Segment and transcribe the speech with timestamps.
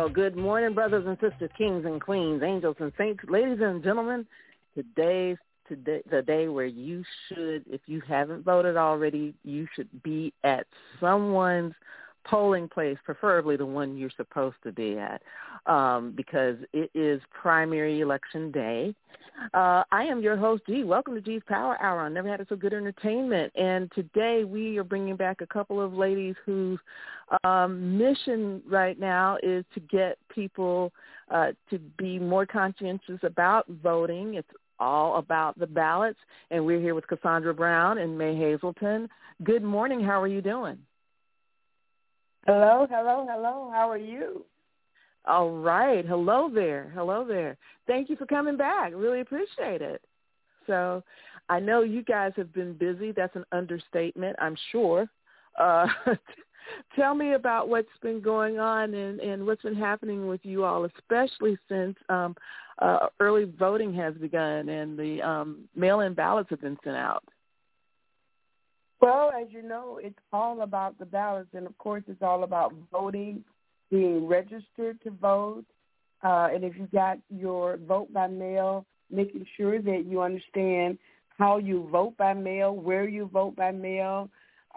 [0.00, 4.26] Well, good morning, brothers and sisters, kings and queens, angels and saints, ladies and gentlemen.
[4.74, 5.36] Today's
[5.68, 10.66] today, the day where you should, if you haven't voted already, you should be at
[11.00, 11.74] someone's
[12.24, 15.20] polling place, preferably the one you're supposed to be at,
[15.66, 18.94] um, because it is primary election day.
[19.54, 20.82] Uh, I am your host, G.
[20.82, 23.52] Welcome to G's Power Hour on Never Had It So Good Entertainment.
[23.54, 26.78] And today we are bringing back a couple of ladies whose
[27.44, 30.92] um, mission right now is to get people
[31.30, 34.34] uh, to be more conscientious about voting.
[34.34, 36.18] It's all about the ballots.
[36.50, 39.08] And we're here with Cassandra Brown and May Hazelton.
[39.44, 40.02] Good morning.
[40.02, 40.78] How are you doing?
[42.46, 43.70] Hello, hello, hello.
[43.72, 44.44] How are you?
[45.26, 46.06] All right.
[46.06, 46.90] Hello there.
[46.94, 47.58] Hello there.
[47.86, 48.92] Thank you for coming back.
[48.94, 50.02] Really appreciate it.
[50.66, 51.02] So
[51.48, 53.12] I know you guys have been busy.
[53.12, 55.06] That's an understatement, I'm sure.
[55.58, 55.86] Uh,
[56.96, 60.84] tell me about what's been going on and, and what's been happening with you all,
[60.84, 62.36] especially since um,
[62.78, 67.24] uh, early voting has begun and the um, mail-in ballots have been sent out.
[69.00, 72.74] Well, as you know, it's all about the ballots, and of course, it's all about
[72.92, 73.42] voting,
[73.90, 75.64] being registered to vote,
[76.22, 80.98] uh, and if you got your vote by mail, making sure that you understand
[81.38, 84.28] how you vote by mail, where you vote by mail,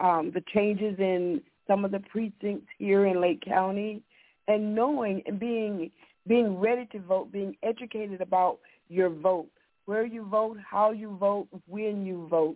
[0.01, 4.01] um, the changes in some of the precincts here in Lake County,
[4.47, 5.91] and knowing and being
[6.27, 9.49] being ready to vote, being educated about your vote,
[9.85, 12.55] where you vote, how you vote, when you vote,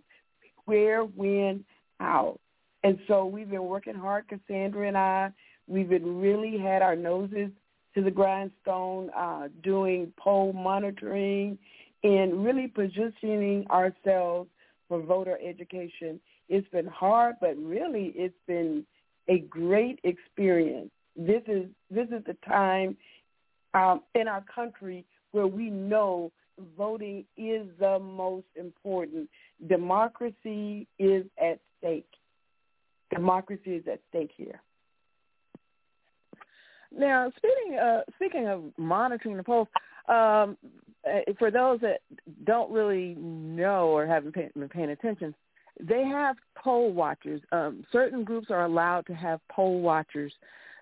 [0.66, 1.66] where, when,
[2.00, 2.40] how.
[2.84, 5.32] And so we've been working hard, Cassandra and I.
[5.68, 7.50] We've been really had our noses
[7.96, 11.58] to the grindstone, uh, doing poll monitoring
[12.04, 14.50] and really positioning ourselves
[14.88, 16.20] for voter education.
[16.48, 18.86] It's been hard, but really it's been
[19.28, 20.92] a great experience.
[21.16, 22.96] This is this is the time
[23.74, 26.32] um, in our country where we know
[26.78, 29.30] voting is the most important.
[29.68, 32.10] Democracy is at stake.
[33.14, 34.62] Democracy is at stake here.
[36.96, 39.68] Now, speaking uh, speaking of monitoring the polls,
[40.08, 40.58] um,
[41.06, 42.02] uh, for those that
[42.46, 45.36] don't really know or haven't been paying attention,
[45.82, 47.42] they have poll watchers.
[47.52, 50.34] Um, certain groups are allowed to have poll watchers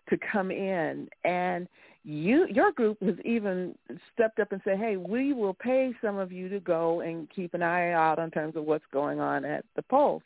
[0.09, 1.67] to come in, and
[2.03, 3.75] you your group has even
[4.13, 7.53] stepped up and said, "Hey, we will pay some of you to go and keep
[7.53, 10.21] an eye out in terms of what's going on at the polls."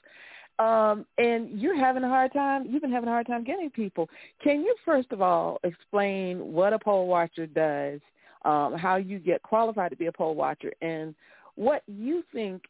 [0.59, 2.65] Um, and you're having a hard time.
[2.69, 4.09] You've been having a hard time getting people.
[4.43, 8.01] Can you first of all explain what a poll watcher does,
[8.43, 11.15] um, how you get qualified to be a poll watcher, and
[11.55, 12.63] what you think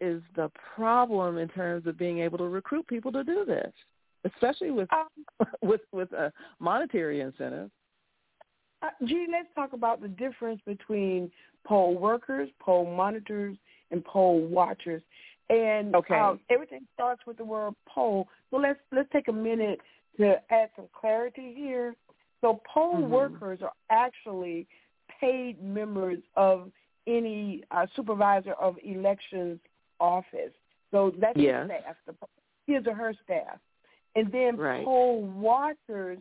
[0.00, 3.72] is the problem in terms of being able to recruit people to do this,
[4.24, 7.70] especially with um, with with a monetary incentive?
[8.82, 11.30] Uh, G, let's talk about the difference between
[11.66, 13.56] poll workers, poll monitors,
[13.90, 15.02] and poll watchers.
[15.48, 16.14] And okay.
[16.14, 18.28] um, everything starts with the word poll.
[18.50, 19.80] So let's let's take a minute
[20.18, 21.94] to add some clarity here.
[22.40, 23.10] So poll mm-hmm.
[23.10, 24.66] workers are actually
[25.20, 26.70] paid members of
[27.06, 29.60] any uh, supervisor of elections
[30.00, 30.52] office.
[30.90, 31.68] So that's yes.
[31.68, 33.58] the staff, the, his or her staff.
[34.14, 34.84] And then right.
[34.84, 36.18] poll watchers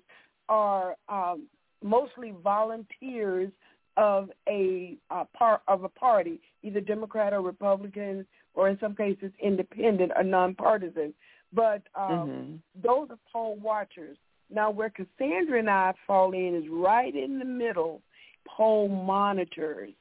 [0.50, 1.48] are um,
[1.84, 3.52] mostly volunteers
[3.98, 9.32] of a uh, part of a party, either Democrat or Republican, or in some cases
[9.42, 11.14] independent or nonpartisan.
[11.54, 12.56] But um, mm-hmm.
[12.84, 14.18] those are poll watchers.
[14.54, 18.02] Now, where Cassandra and I fall in is right in the middle,
[18.46, 19.92] poll monitors.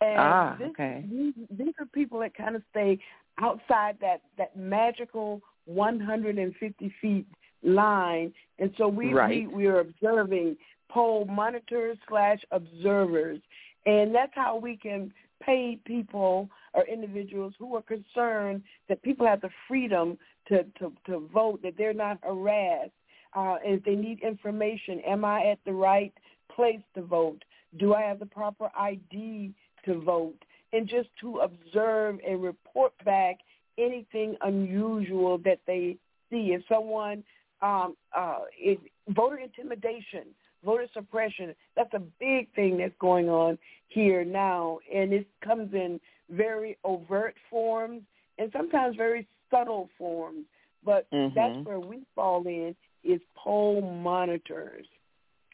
[0.00, 1.04] And ah, this, okay.
[1.10, 2.98] these, these are people that kind of stay
[3.38, 7.26] outside that, that magical 150 feet
[7.62, 8.32] line.
[8.58, 9.28] And so we, right.
[9.28, 10.56] we, we are observing
[10.90, 13.40] poll monitors slash observers.
[13.86, 15.12] And that's how we can
[15.42, 20.18] pay people or individuals who are concerned that people have the freedom
[20.48, 22.90] to, to, to vote, that they're not harassed.
[23.34, 26.12] Uh, if they need information, am I at the right
[26.54, 27.42] place to vote?
[27.78, 29.52] Do I have the proper ID
[29.84, 30.38] to vote?
[30.72, 33.38] And just to observe and report back
[33.78, 35.96] anything unusual that they
[36.30, 36.52] see.
[36.52, 37.24] If someone
[37.62, 38.78] um, uh, is
[39.08, 40.26] voter intimidation,
[40.64, 46.00] voter suppression, that's a big thing that's going on here now, and it comes in
[46.30, 48.02] very overt forms
[48.38, 50.44] and sometimes very subtle forms.
[50.84, 51.34] But mm-hmm.
[51.34, 52.74] that's where we fall in
[53.04, 54.86] is poll monitors.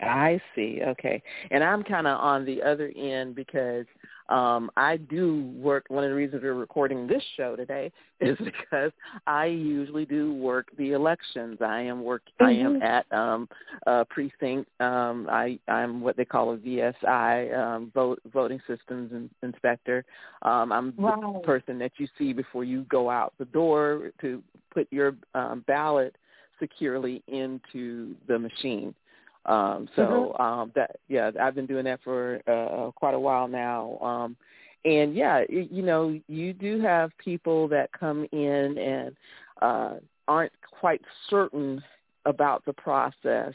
[0.00, 0.80] I see.
[0.86, 1.22] Okay.
[1.50, 3.86] And I'm kind of on the other end because
[4.28, 5.86] um, I do work.
[5.88, 7.90] One of the reasons we're recording this show today
[8.20, 8.92] is because
[9.26, 11.58] I usually do work the elections.
[11.60, 12.22] I am work.
[12.40, 12.44] Mm-hmm.
[12.44, 12.82] I am mm-hmm.
[12.82, 13.48] at um,
[13.86, 14.68] a precinct.
[14.80, 20.04] Um, I I'm what they call a VSI um, vote voting systems in, inspector.
[20.42, 21.40] Um, I'm wow.
[21.40, 25.64] the person that you see before you go out the door to put your um,
[25.66, 26.16] ballot
[26.58, 28.94] securely into the machine.
[29.46, 30.42] Um, so mm-hmm.
[30.42, 33.98] um, that yeah, I've been doing that for uh, quite a while now.
[34.00, 34.36] Um,
[34.84, 39.16] and yeah, you know, you do have people that come in and
[39.62, 39.94] uh,
[40.28, 41.82] aren't quite certain
[42.24, 43.52] about the process.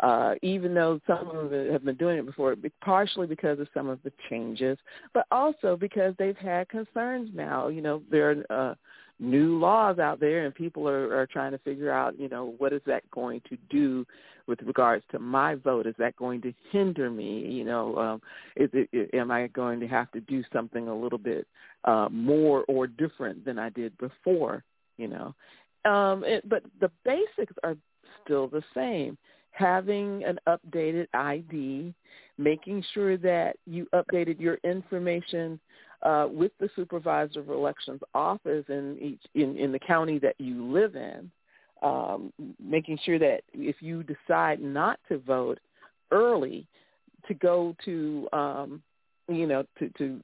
[0.00, 2.54] Uh, even though some of them have been doing it before,
[2.84, 4.78] partially because of some of the changes,
[5.12, 7.66] but also because they've had concerns now.
[7.66, 8.74] You know, there are uh,
[9.20, 12.72] new laws out there, and people are, are trying to figure out, you know, what
[12.72, 14.06] is that going to do
[14.46, 15.86] with regards to my vote?
[15.86, 17.46] Is that going to hinder me?
[17.50, 18.22] You know, um,
[18.56, 21.46] is it, am I going to have to do something a little bit
[21.84, 24.64] uh, more or different than I did before?
[24.96, 27.76] You know, um, it, but the basics are
[28.24, 29.16] still the same.
[29.50, 31.92] Having an updated ID,
[32.36, 35.58] making sure that you updated your information
[36.02, 40.70] uh, with the supervisor of elections office in each in, in the county that you
[40.70, 41.30] live in,
[41.82, 45.58] um, making sure that if you decide not to vote
[46.10, 46.66] early,
[47.26, 48.82] to go to um,
[49.28, 50.20] you know to to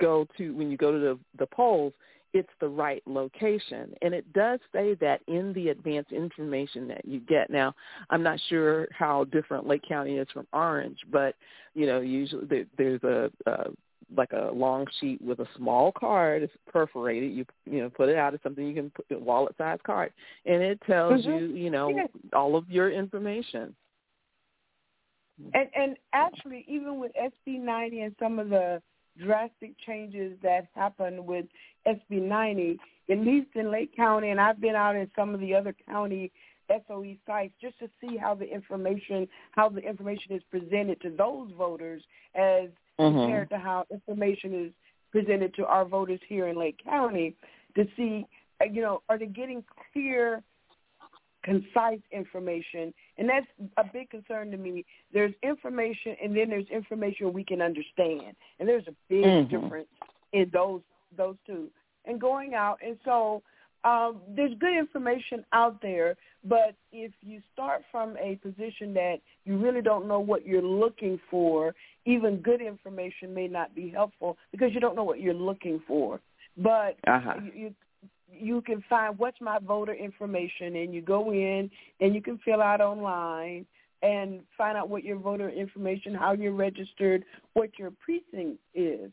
[0.00, 1.92] go to when you go to the the polls,
[2.32, 3.94] it's the right location.
[4.02, 7.48] And it does say that in the advance information that you get.
[7.48, 7.74] Now,
[8.10, 11.36] I'm not sure how different Lake County is from Orange, but
[11.74, 13.70] you know, usually there, there's a, a
[14.16, 16.42] like a long sheet with a small card.
[16.42, 17.32] It's perforated.
[17.32, 20.12] You you know put it out as something you can put a wallet size card,
[20.46, 21.30] and it tells mm-hmm.
[21.30, 22.06] you you know yeah.
[22.32, 23.74] all of your information.
[25.52, 28.80] And and actually, even with SB 90 and some of the
[29.18, 31.46] drastic changes that happened with
[31.86, 32.78] SB 90,
[33.10, 36.30] at least in Lake County, and I've been out in some of the other county
[36.88, 41.50] SOE sites just to see how the information how the information is presented to those
[41.56, 42.02] voters
[42.34, 42.68] as
[42.98, 43.18] mm-hmm.
[43.18, 44.72] compared to how information is
[45.10, 47.34] presented to our voters here in Lake County
[47.76, 48.26] to see,
[48.60, 49.62] uh, you know, are they getting
[49.92, 50.42] clear,
[51.44, 52.92] concise information?
[53.18, 53.46] And that's
[53.76, 54.84] a big concern to me.
[55.12, 59.62] There's information, and then there's information we can understand, and there's a big mm-hmm.
[59.62, 59.88] difference
[60.32, 60.80] in those
[61.16, 61.68] those two.
[62.06, 63.42] And going out, and so
[63.84, 69.58] um, there's good information out there, but if you start from a position that you
[69.58, 71.74] really don't know what you're looking for,
[72.06, 76.20] even good information may not be helpful because you don't know what you're looking for.
[76.56, 77.34] But uh-huh.
[77.54, 77.74] you,
[78.30, 82.62] you can find what's my voter information, and you go in and you can fill
[82.62, 83.66] out online
[84.02, 87.24] and find out what your voter information, how you're registered,
[87.54, 89.10] what your precinct is.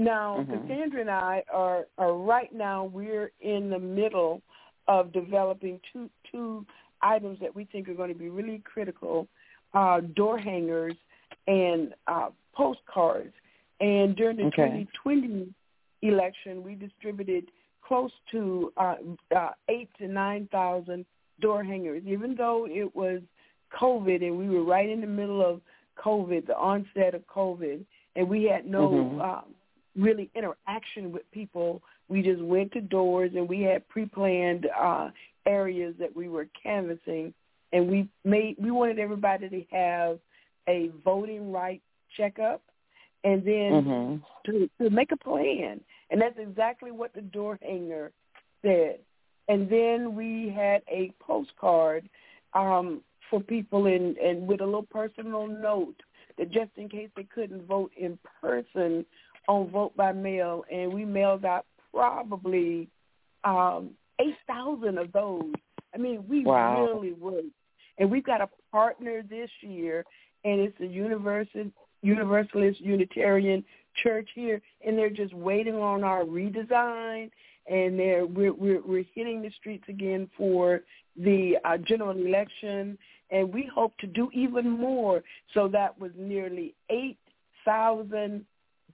[0.00, 0.66] Now, mm-hmm.
[0.66, 4.40] Cassandra and I are, are right now, we're in the middle
[4.88, 6.64] of developing two, two
[7.02, 9.28] items that we think are going to be really critical,
[9.74, 10.94] uh, door hangers
[11.46, 13.34] and uh, postcards.
[13.80, 14.86] And during the okay.
[14.96, 15.52] 2020
[16.00, 17.50] election, we distributed
[17.86, 18.94] close to uh,
[19.36, 21.04] uh, eight to 9,000
[21.42, 23.20] door hangers, even though it was
[23.78, 25.60] COVID and we were right in the middle of
[26.02, 27.84] COVID, the onset of COVID,
[28.16, 29.20] and we had no mm-hmm.
[29.20, 29.44] um,
[29.96, 31.82] really interaction with people.
[32.08, 35.10] We just went to doors and we had pre-planned uh,
[35.46, 37.32] areas that we were canvassing,
[37.72, 40.18] and we made we wanted everybody to have
[40.68, 41.82] a voting right
[42.16, 42.62] checkup,
[43.24, 44.50] and then mm-hmm.
[44.50, 45.80] to to make a plan,
[46.10, 48.12] and that's exactly what the door hanger
[48.62, 48.98] said.
[49.48, 52.08] And then we had a postcard
[52.54, 55.96] um, for people in and with a little personal note
[56.38, 59.04] that just in case they couldn't vote in person
[59.48, 62.88] on vote by mail, and we mailed out probably
[63.44, 65.52] um, 8,000 of those.
[65.94, 66.84] I mean, we wow.
[66.84, 67.46] really worked.
[67.98, 70.04] And we've got a partner this year
[70.44, 71.66] and it's a universal,
[72.02, 73.64] Universalist Unitarian
[74.02, 77.30] church here, and they're just waiting on our redesign,
[77.70, 80.80] and they're we're we're, we're hitting the streets again for
[81.16, 82.96] the uh, general election,
[83.30, 85.22] and we hope to do even more.
[85.52, 87.18] So that was nearly eight
[87.64, 88.46] thousand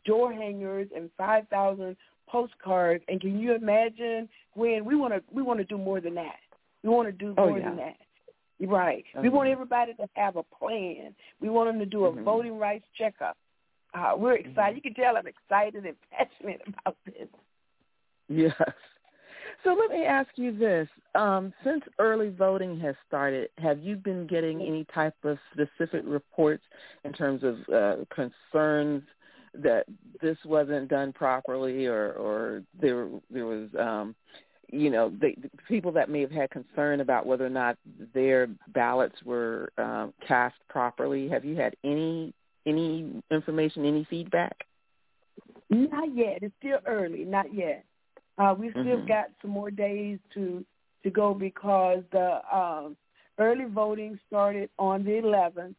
[0.06, 1.96] door hangers and five thousand
[2.28, 3.04] postcards.
[3.08, 6.36] And can you imagine when we want to we want to do more than that?
[6.82, 7.68] We want to do Oh, more yeah.
[7.68, 7.96] than that.
[8.58, 9.04] Right.
[9.20, 11.14] We want everybody to have a plan.
[11.40, 12.22] We want them to do a Mhm.
[12.22, 13.36] voting rights checkup.
[13.92, 14.72] Uh, we're excited.
[14.72, 14.76] Mhm.
[14.76, 17.28] You can tell I'm excited and passionate about this.
[18.28, 18.54] Yes.
[19.62, 20.88] So let me ask you this.
[21.14, 26.64] Um, since early voting has started, have you been getting any type of specific reports
[27.04, 29.02] in terms of uh, concerns
[29.62, 29.86] that
[30.22, 34.14] this wasn't done properly or, or there there was um,
[34.72, 35.36] you know, they,
[35.68, 37.76] people that may have had concern about whether or not
[38.14, 41.28] their ballots were um, cast properly.
[41.28, 42.32] Have you had any
[42.66, 44.56] any information, any feedback?
[45.70, 46.38] Not yet.
[46.42, 47.24] It's still early.
[47.24, 47.84] Not yet.
[48.38, 49.06] Uh, we still Mhm.
[49.08, 50.64] got some more days to
[51.04, 52.96] to go because the um,
[53.38, 55.76] early voting started on the 11th,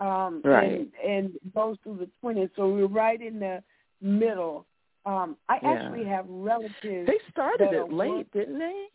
[0.00, 0.80] um, Right.
[0.80, 2.50] and, and goes through the 20th.
[2.56, 3.62] So we're right in the
[4.00, 4.66] middle.
[5.06, 5.70] Um, I Yeah.
[5.72, 7.06] actually have relatives.
[7.06, 8.86] They started it late, work- didn't they?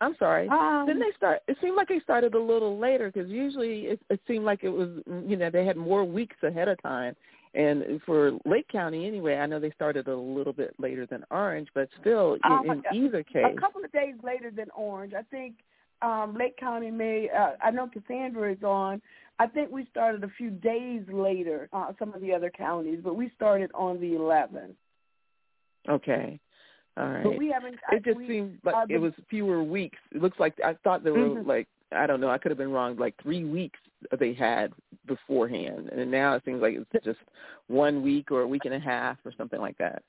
[0.00, 0.48] I'm sorry.
[0.48, 1.40] Um, Didn't they start?
[1.48, 4.68] It seemed like they started a little later because usually it, it seemed like it
[4.68, 4.88] was,
[5.26, 7.14] you know, they had more weeks ahead of time.
[7.54, 11.68] And for Lake County, anyway, I know they started a little bit later than Orange,
[11.74, 15.14] but still, in, Um, in either case, a couple of days later than Orange.
[15.14, 15.54] I think
[16.02, 17.30] um, Lake County may.
[17.30, 19.00] Uh, I know Cassandra is on.
[19.38, 21.68] I think we started a few days later.
[21.72, 24.74] Uh, some of the other counties, but we started on the 11th.
[25.88, 26.38] okay,
[26.96, 27.24] all right.
[27.24, 27.76] But we haven't.
[27.90, 29.98] it just we, seemed like uh, it was fewer weeks.
[30.12, 31.46] It looks like I thought there were Mhm.
[31.46, 32.30] like I don't know.
[32.30, 32.96] I could have been wrong.
[32.96, 33.78] Like three weeks
[34.18, 34.72] they had
[35.06, 37.18] beforehand, and now it seems like it's just
[37.66, 40.02] one week or a week and a half or something like that.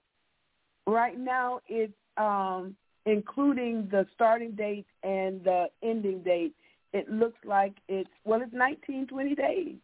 [0.88, 2.76] right now it's um,
[3.08, 6.54] including the starting date and the ending date.
[6.96, 9.76] It looks like it's well, it's 19, 20 days.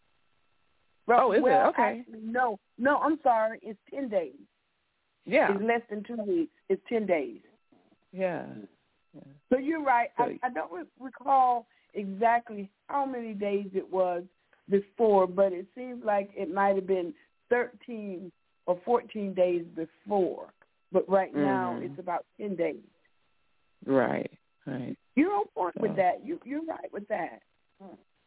[1.10, 1.44] Oh, is it?
[1.44, 2.00] well, Okay.
[2.00, 2.98] Actually, no, no.
[3.00, 3.60] I'm sorry.
[3.62, 4.36] It's ten days.
[5.26, 6.54] Yeah, It's less than two weeks.
[6.70, 7.42] It's ten days.
[8.14, 8.46] yeah.
[9.14, 9.22] yeah.
[9.50, 10.10] So you're right.
[10.18, 14.24] I, So- I don't re- recall exactly how many days it was
[14.70, 17.14] before, but it seems like it might have been
[17.50, 18.32] 13
[18.68, 20.54] or 14 days before.
[20.94, 21.84] But right now Mhm.
[21.90, 22.88] it's about 10 days.
[23.86, 24.32] Right,
[24.66, 24.98] right.
[25.16, 26.26] You're on point with that.
[26.26, 27.42] You you're right with that.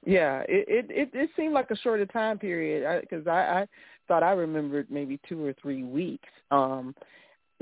[0.07, 3.67] Yeah, it it it, it seemed like a shorter time period because I, I
[4.07, 6.29] thought I remembered maybe two or three weeks.
[6.51, 6.95] Um,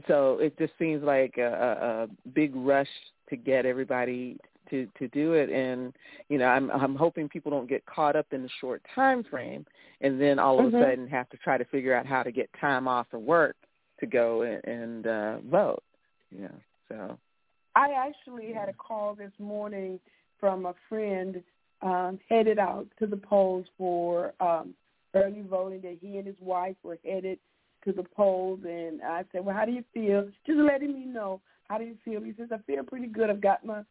[0.09, 2.89] so it just seems like a, a, a big rush
[3.31, 4.39] to get everybody
[4.71, 5.93] to to do it, and
[6.29, 9.65] you know I'm I'm hoping people don't get caught up in the short time frame,
[10.01, 10.79] and then all of Mhm.
[10.79, 13.57] a sudden have to try to figure out how to get time off of work
[14.01, 15.83] to go and, and uh, vote.
[16.37, 16.49] Yeah,
[16.89, 17.19] so
[17.75, 19.99] I actually had a call this morning
[20.39, 21.43] from a friend
[21.81, 24.75] um, headed out to the polls for um,
[25.15, 25.81] early voting.
[25.83, 27.39] That he and his wife were headed
[27.85, 31.41] to the polls, and I said, "Well, how do you feel?" Just letting me know
[31.69, 32.23] how do you feel.
[32.23, 33.31] He says, "I feel pretty good.
[33.31, 33.83] I've got my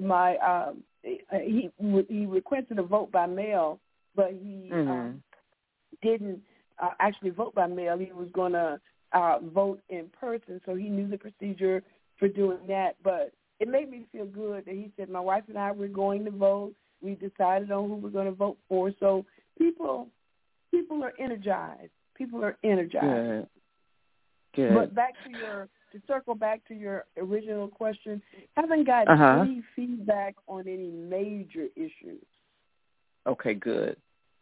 [0.00, 1.70] my um, he
[2.08, 3.80] he requested a vote by mail,
[4.14, 4.88] but he Mhm.
[4.90, 5.22] um,
[6.02, 6.42] didn't
[6.78, 7.98] uh, actually vote by mail.
[7.98, 8.80] He was going to
[9.12, 11.82] uh, vote in person, so he knew the procedure
[12.18, 12.96] for doing that.
[13.02, 16.24] But it made me feel good that he said, my wife and I were going
[16.24, 16.74] to vote.
[17.00, 18.90] We decided on who we're going to vote for.
[19.00, 19.24] So
[19.58, 20.08] people,
[20.70, 21.90] people are energized.
[22.16, 23.46] People are energized.
[24.56, 24.74] good, good.
[24.74, 28.20] But back to your to circle back to your original question,
[28.56, 29.40] haven't gotten Uh-huh.
[29.42, 32.24] any feedback on any major issues.
[33.26, 33.96] okay, good,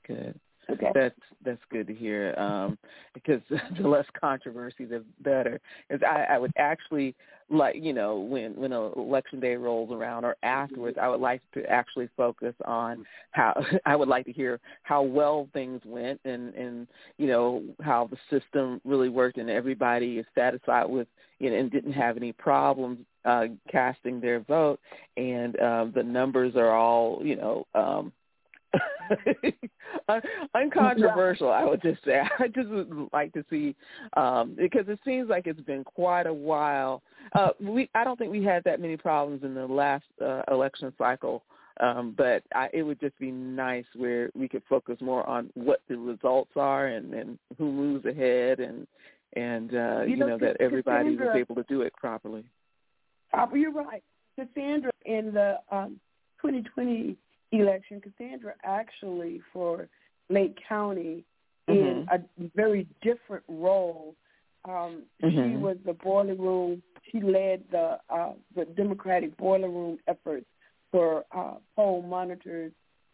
[0.07, 0.39] good.
[0.71, 0.91] Okay.
[0.95, 2.35] That's that's good to hear.
[2.37, 2.79] Um,
[3.15, 3.41] because
[3.81, 5.61] the less controversy, the better.
[5.89, 7.15] Because I, I would actually
[7.49, 11.65] like, you know, when when election day rolls around or afterwards, I would like to
[11.71, 13.55] actually focus on how
[13.87, 18.41] I would like to hear how well things went and and you know how the
[18.41, 21.07] system really worked and everybody is satisfied with
[21.39, 24.81] you know and didn't have any problems uh, casting their vote
[25.17, 27.67] and um, the numbers are all you know.
[27.75, 28.13] Um,
[30.09, 30.23] Un-
[30.55, 32.21] uncontroversial i would just say.
[32.39, 33.75] I just would like to see
[34.17, 37.03] um because it seems like it's been quite a while.
[37.35, 40.93] Uh we i don't think we had that many problems in the last uh, election
[40.99, 41.43] cycle
[41.81, 45.81] um but I, it would just be nice where we could focus more on what
[45.89, 48.87] the results are and and who moves ahead and
[49.35, 52.45] and uh You you, know, know, that everybody was able to do it properly.
[53.33, 54.03] Uh, you're right.
[54.39, 55.99] Cassandra in the um,
[56.43, 57.17] 2020
[57.61, 59.89] election, Cassandra actually for
[60.29, 61.25] Lake County
[61.69, 62.19] in a
[62.55, 64.15] very different role.
[64.65, 65.61] Um, She Mhm.
[65.61, 66.83] was the boiler room.
[67.11, 70.47] She led the uh, the Democratic boiler room efforts
[70.91, 72.73] for uh, poll monitors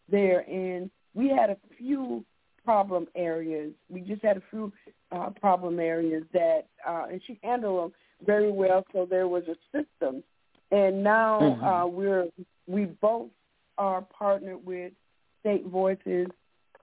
[0.09, 2.25] there, and we had a few
[2.63, 3.73] problem areas.
[3.89, 4.71] We just had a few
[5.11, 7.93] uh, problem areas that, uh, and she handled them
[8.25, 8.83] very well.
[8.93, 10.23] So there was a system,
[10.71, 11.63] and now Mhm.
[11.83, 12.27] uh, we're
[12.67, 13.29] we both
[13.77, 14.93] are partnered with
[15.41, 16.27] State Voices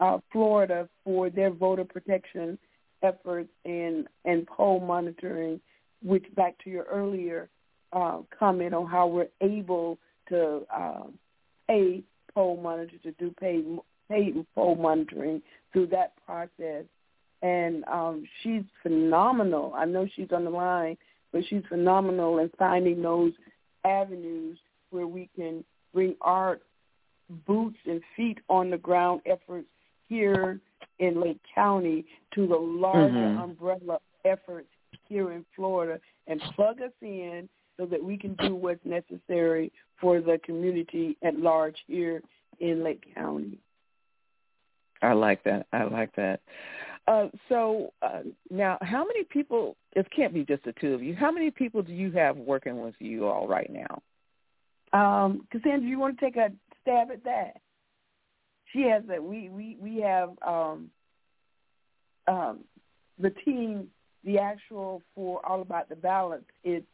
[0.00, 2.58] uh, Florida for their voter protection
[3.02, 5.60] efforts and and poll monitoring.
[6.02, 7.48] Which back to your earlier
[7.92, 9.98] uh, comment on how we're able
[10.30, 11.02] to uh,
[11.68, 12.02] pay
[12.34, 13.64] poll monitors to do paid
[14.08, 15.42] paid poll monitoring
[15.72, 16.84] through that process.
[17.42, 19.72] And um, she's phenomenal.
[19.74, 20.96] I know she's on the line,
[21.32, 23.32] but she's phenomenal in finding those
[23.84, 24.58] avenues
[24.90, 26.60] where we can bring our
[27.46, 29.68] boots and feet on the ground efforts
[30.08, 30.60] here
[30.98, 33.38] in Lake County to the larger Mhm.
[33.38, 34.68] umbrella efforts
[35.08, 40.20] here in Florida and plug us in so that we can do what's necessary for
[40.20, 42.22] the community at large here
[42.58, 43.58] in Lake County.
[45.02, 45.66] I like that.
[45.72, 46.40] I like that.
[47.06, 49.76] Uh, so uh, now, how many people?
[49.96, 51.14] It can't be just the two of you.
[51.14, 54.02] How many people do you have working with you all right now?
[54.92, 57.60] Um, Cassandra, you want to take a stab at that?
[58.72, 60.90] She has a we we we have um,
[62.28, 62.60] um,
[63.18, 63.88] the team,
[64.24, 66.44] the actual for all about the ballots.
[66.62, 66.86] It's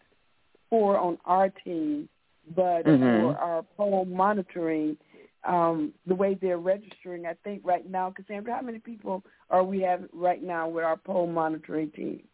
[0.70, 2.08] four on our team,
[2.54, 3.20] but Mhm.
[3.20, 4.96] for our poll monitoring,
[5.44, 9.80] um, the way they're registering, I think right now, Cassandra, how many people are we
[9.82, 12.26] have right now with our poll monitoring team?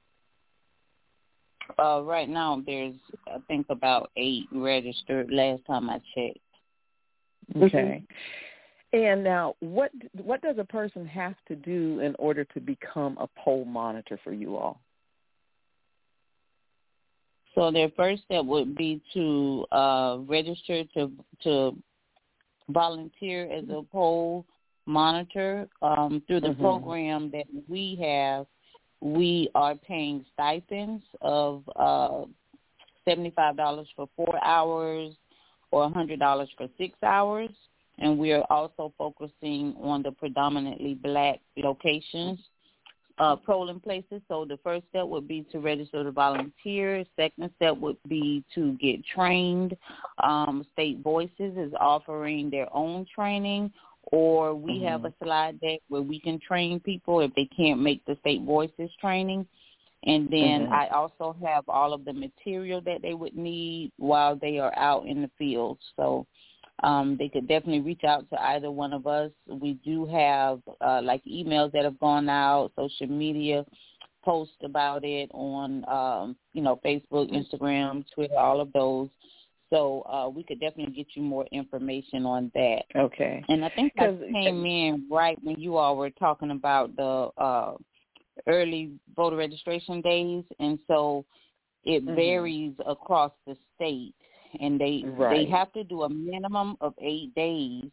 [1.79, 2.95] Uh, right now, there's
[3.27, 5.31] I think about eight registered.
[5.31, 6.39] Last time I checked.
[7.57, 8.03] Okay.
[8.95, 9.91] And now, what
[10.23, 14.33] what does a person have to do in order to become a poll monitor for
[14.33, 14.81] you all?
[17.55, 21.11] So their first step would be to uh, register to
[21.43, 21.77] to
[22.69, 24.45] volunteer as a poll
[24.87, 26.61] monitor um, through the Mhm.
[26.61, 28.47] program that we have.
[29.01, 32.25] We are paying stipends of uh,
[33.05, 35.15] seventy-five dollars for four hours
[35.73, 37.51] or hundred dollars for six hours,
[37.99, 42.39] and we are also focusing on the predominantly black locations
[43.19, 44.21] uh, polling places.
[44.29, 47.05] So the first step would be to register to volunteer.
[47.17, 49.77] Second step would be to get trained.
[50.23, 53.73] Um, State Voices is offering their own training,
[54.11, 54.89] or we Mhm.
[54.89, 58.43] have a slide deck where we can train people if they can't make the State
[58.43, 59.47] Voices training.
[60.05, 60.73] And then Mhm.
[60.73, 65.07] I also have all of the material that they would need while they are out
[65.07, 65.79] in the field.
[65.97, 66.27] So
[66.83, 69.31] um, they could definitely reach out to either one of us.
[69.47, 73.65] We do have uh, like emails that have gone out, social media
[74.25, 79.09] posts about it on um, you know Facebook, Instagram, Twitter, all of those.
[79.71, 82.83] So uh, we could definitely get you more information on that.
[82.95, 83.43] Okay.
[83.49, 87.75] And I think I came in right when you all were talking about the uh,
[88.47, 91.25] early voter registration days, and so
[91.85, 92.15] it Mhm.
[92.15, 94.15] varies across the state,
[94.61, 97.91] and they they have to do a minimum of eight days,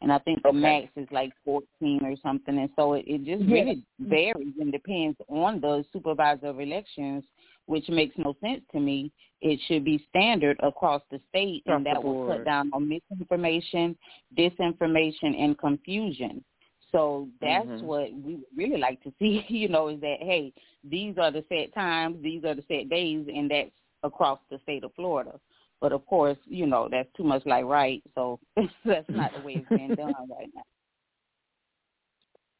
[0.00, 0.58] and I think the Okay.
[0.58, 3.54] max is like fourteen or something, and so it, it just Yeah.
[3.54, 7.24] really varies and depends on the supervisor of elections,
[7.66, 9.10] which makes no sense to me.
[9.40, 13.98] It should be standard across the state, and that will cut down on misinformation,
[14.36, 16.44] disinformation, and confusion.
[16.92, 17.80] So that's Mhm.
[17.80, 20.52] what we would really like to see, you know, is that hey,
[20.84, 23.70] these are the set times, these are the set days, and that's
[24.02, 25.38] across the state of Florida.
[25.80, 28.38] But of course, you know, that's too much like right, so
[28.84, 30.62] that's not the way it's being done right now.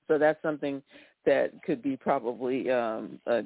[0.09, 0.83] So that's something
[1.24, 3.42] that could be probably um uh,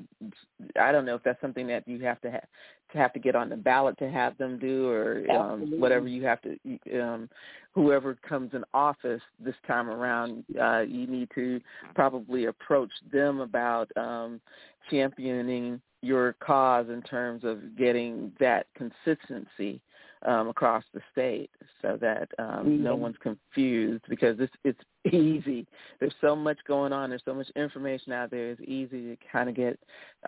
[0.80, 2.46] I don't know if that's something that you have to have
[2.92, 6.24] to have to get on the ballot to have them do or um whatever you
[6.24, 6.58] have to
[7.00, 7.28] um
[7.72, 11.60] whoever comes in office this time around uh you need to
[11.94, 14.40] probably approach them about um
[14.90, 19.80] championing your cause in terms of getting that consistency
[20.26, 24.80] um, across the state so that um, no one's confused because it's it's
[25.14, 25.66] easy.
[26.00, 27.10] There's so much going on.
[27.10, 28.50] There's so much information out there.
[28.50, 29.78] It's easy to kind of get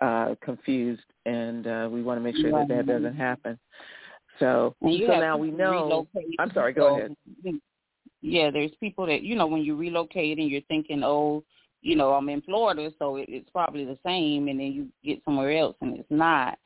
[0.01, 3.59] uh, confused, and uh, we want to make sure that that doesn't happen.
[4.39, 4.87] So, so
[5.19, 6.07] now we know.
[6.39, 6.73] I'm sorry.
[6.73, 7.15] Go ahead.
[8.21, 11.43] Yeah, there's people that you know when you relocate and you're thinking, oh,
[11.81, 15.23] you know, I'm in Florida, so it, it's probably the same, and then you get
[15.25, 16.57] somewhere else and it's not.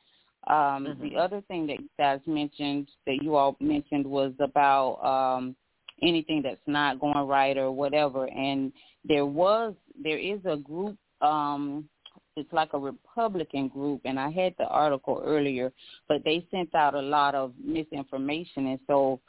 [0.46, 1.00] Um, Mhm.
[1.00, 5.56] The other thing that you guys mentioned, that you all mentioned, was about um,
[6.02, 8.26] anything that's not going right or whatever.
[8.26, 8.72] And
[9.04, 11.88] there was there is a group um
[12.36, 15.72] it's like a Republican group, and I had the article earlier,
[16.08, 19.20] but they sent out a lot of misinformation, and so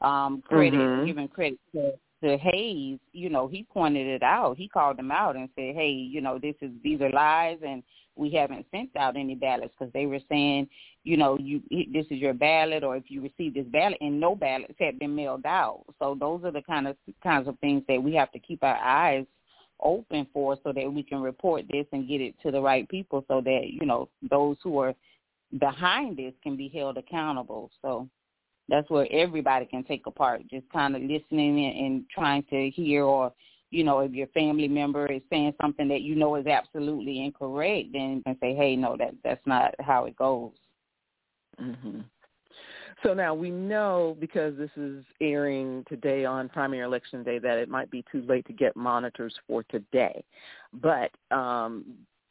[0.00, 1.06] um, credit, Mhm.
[1.06, 4.56] giving credit to, to Hays, you know, he pointed it out.
[4.56, 7.82] He called them out and said, "Hey, you know, this is these are lies, and
[8.16, 10.68] we haven't sent out any ballots because they were saying,
[11.02, 14.34] you know, you this is your ballot, or if you receive this ballot, and no
[14.34, 15.84] ballots had been mailed out.
[15.98, 18.76] So those are the kind of kinds of things that we have to keep our
[18.76, 19.26] eyes
[19.82, 23.24] open for so that we can report this and get it to the right people
[23.28, 24.94] so that you know those who are
[25.58, 28.08] behind this can be held accountable so
[28.68, 32.70] that's where everybody can take a part just kind of listening and, and trying to
[32.70, 33.32] hear or
[33.74, 37.88] you know if your family member is saying something that you know is absolutely incorrect
[37.92, 40.52] then you can say hey no that that's not how it goes
[41.58, 42.00] hmm
[43.02, 47.68] So now we know because this is airing today on primary election day that it
[47.68, 50.24] might be too late to get monitors for today.
[50.72, 51.84] But um,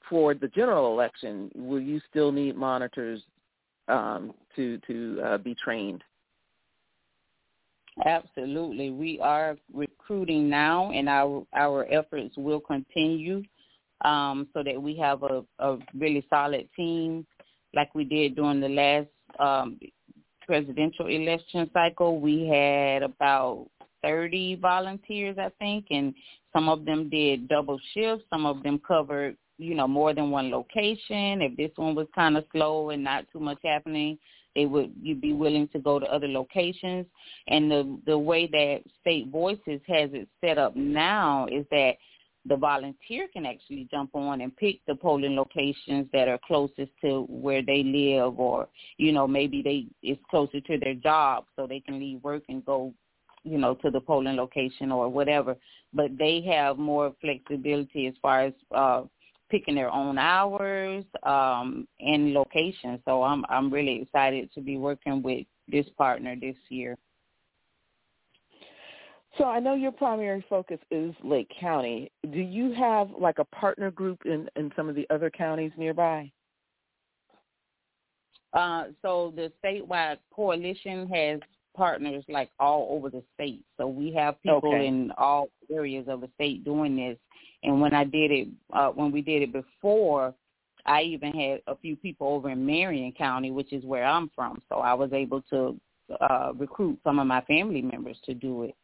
[0.09, 3.21] for the general election, will you still need monitors
[3.87, 6.03] um, to to uh, be trained?
[8.05, 8.89] Absolutely.
[8.89, 13.43] We are recruiting now, and our our efforts will continue
[14.03, 17.25] um, so that we have a, a really solid team
[17.75, 19.07] like we did during the last
[19.39, 19.79] um,
[20.45, 22.19] presidential election cycle.
[22.19, 23.67] We had about
[24.01, 26.13] 30 volunteers, I think, and
[26.51, 28.25] some of them did double shifts.
[28.29, 31.41] Some of them covered, you know, more than one location.
[31.41, 34.17] If this one was kind of slow and not too much happening,
[34.55, 37.05] they would you'd be willing to go to other locations.
[37.47, 41.93] And the the way that State Voices has it set up now is that
[42.45, 47.25] the volunteer can actually jump on and pick the polling locations that are closest to
[47.29, 51.79] where they live or you know maybe they it's closer to their job so they
[51.79, 52.93] can leave work and go
[53.43, 55.55] you know to the polling location or whatever
[55.93, 59.03] but they have more flexibility as far as uh
[59.53, 65.21] picking their own hours um and location so i'm i'm really excited to be working
[65.21, 66.97] with this partner this year
[69.37, 72.11] So I know your primary focus is Lake County.
[72.31, 76.31] Do you have like a partner group in in some of the other counties nearby?
[78.53, 81.39] Uh, so the statewide coalition has
[81.75, 83.63] partners like all over the state.
[83.77, 84.87] So we have people Okay.
[84.87, 87.17] in all areas of the state doing this.
[87.63, 90.33] And when I did it, uh, when we did it before,
[90.85, 94.61] I even had a few people over in Marion County, which is where I'm from.
[94.69, 95.79] So I was able to
[96.19, 98.75] uh, recruit some of my family members to do it.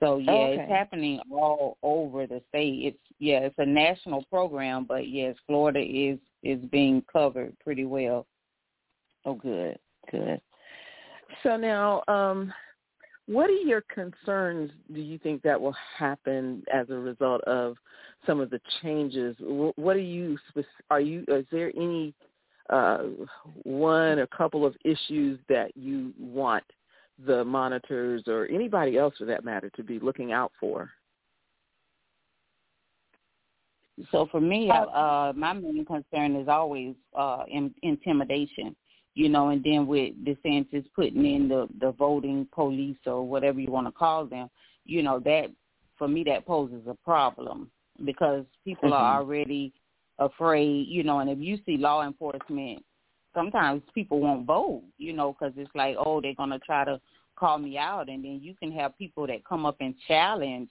[0.00, 0.54] So yeah, Okay.
[0.62, 2.80] it's happening all over the state.
[2.84, 8.26] It's yeah, it's a national program, but yes, Florida is is being covered pretty well.
[9.24, 9.78] Oh, good,
[10.10, 10.40] good.
[11.42, 12.52] So now, um,
[13.26, 14.70] what are your concerns?
[14.92, 17.76] Do you think that will happen as a result of
[18.26, 19.36] some of the changes?
[19.40, 20.38] What are you?
[20.90, 21.24] Are you?
[21.28, 22.14] Is there any
[22.70, 23.04] uh,
[23.62, 26.64] one or couple of issues that you want
[27.26, 30.90] the monitors or anybody else, for that matter, to be looking out for?
[34.10, 38.74] So for me, uh, my main concern is always uh, in, intimidation,
[39.14, 43.70] you know, and then with DeSantis putting in the the voting police or whatever you
[43.70, 44.48] want to call them,
[44.84, 45.50] you know, that
[45.96, 47.70] for me that poses a problem
[48.04, 49.18] because people are Mhm.
[49.20, 49.72] already
[50.18, 52.84] afraid, you know, and if you see law enforcement,
[53.32, 57.00] sometimes people won't vote, you know, because it's like, oh, they're gonna try to
[57.36, 60.70] call me out, and then you can have people that come up and challenge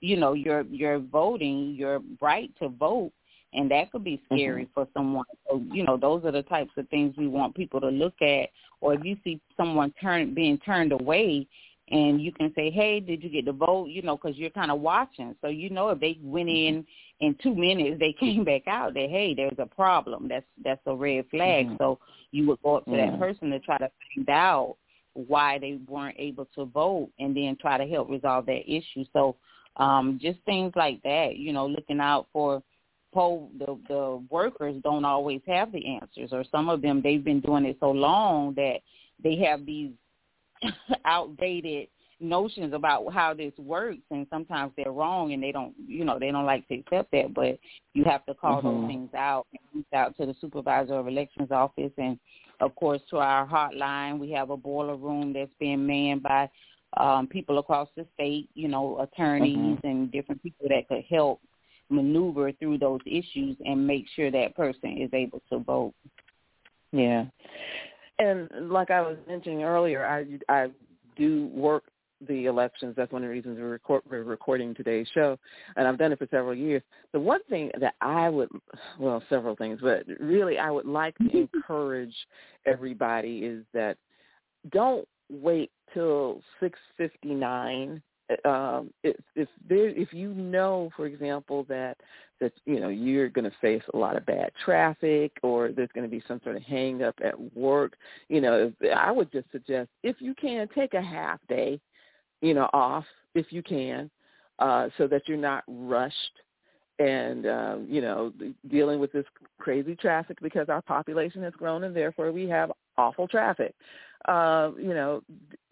[0.00, 3.12] you know your your voting your right to vote
[3.56, 5.24] and that could be scary for someone.
[5.48, 8.50] So you know those are the types of things we want people to look at.
[8.80, 11.46] Or if you see someone turn being turned away
[11.88, 13.88] and you can say hey did you get the vote?
[13.88, 15.34] You know because you're kind of watching.
[15.40, 16.86] So you know if they went in
[17.20, 20.28] in two minutes they came back out that hey there's a problem.
[20.28, 21.66] That's that's a red flag.
[21.66, 21.78] Mhm.
[21.78, 21.98] so
[22.30, 23.10] you would go up to Yeah.
[23.10, 24.76] that person to try to find out
[25.14, 29.04] why they weren't able to vote and then try to help resolve that issue.
[29.14, 29.36] So
[29.78, 32.62] um just things like that you know looking out for
[33.16, 37.40] poll the the workers don't always have the answers or some of them they've been
[37.40, 38.76] doing it so long that
[39.24, 39.90] they have these
[41.06, 41.88] outdated
[42.20, 46.30] notions about how this works and sometimes they're wrong and they don't you know they
[46.30, 47.58] don't like to accept that but
[47.94, 48.64] you have to call Mhm.
[48.64, 52.18] those things out and reach out to the supervisor of elections office and
[52.60, 56.48] of course to our hotline we have a boiler room that's being manned by
[56.96, 61.40] um people across the state you know attorneys and different people that could help
[61.88, 65.94] maneuver through those issues and make sure that person is able to vote
[66.92, 67.26] Yeah.
[68.18, 70.68] And like I was mentioning earlier, I I
[71.16, 71.84] do work
[72.26, 72.94] the elections.
[72.96, 75.38] That's one of the reasons we're, record, we're recording today's show,
[75.76, 76.82] and I've done it for several years.
[77.12, 78.48] The one thing that I would,
[78.98, 82.14] well, several things, but really I would like to encourage
[82.64, 83.98] everybody is that
[84.70, 88.00] don't wait till 6:59
[88.44, 91.96] um, if if there if you know, for example, that
[92.40, 96.08] that you know you're going to face a lot of bad traffic or there's going
[96.08, 97.94] to be some sort of hang up at work,
[98.28, 101.80] you know, I would just suggest if you can take a half day,
[102.40, 104.10] you know, off if you can,
[104.58, 106.16] uh, so that you're not rushed
[106.98, 108.32] and um, you know
[108.68, 109.26] dealing with this
[109.58, 113.74] crazy traffic because our population has grown and therefore we have awful traffic.
[114.26, 115.22] Uh, you know,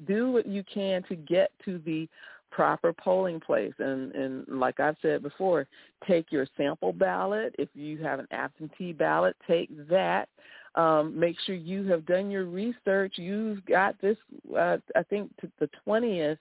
[0.06, 2.08] do what you can to get to the
[2.54, 3.74] proper polling place.
[3.78, 5.66] And, and like I've said before,
[6.06, 7.54] take your sample ballot.
[7.58, 10.28] If you have an absentee ballot, take that.
[10.76, 13.14] Um, make sure you have done your research.
[13.16, 14.16] You've got this.
[14.56, 16.38] Uh, I think the twentieth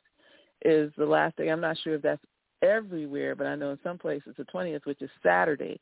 [0.63, 1.49] is the last day.
[1.49, 2.21] I'm not sure if that's
[2.61, 5.79] everywhere, but I know in some places the twentieth, which is Saturday,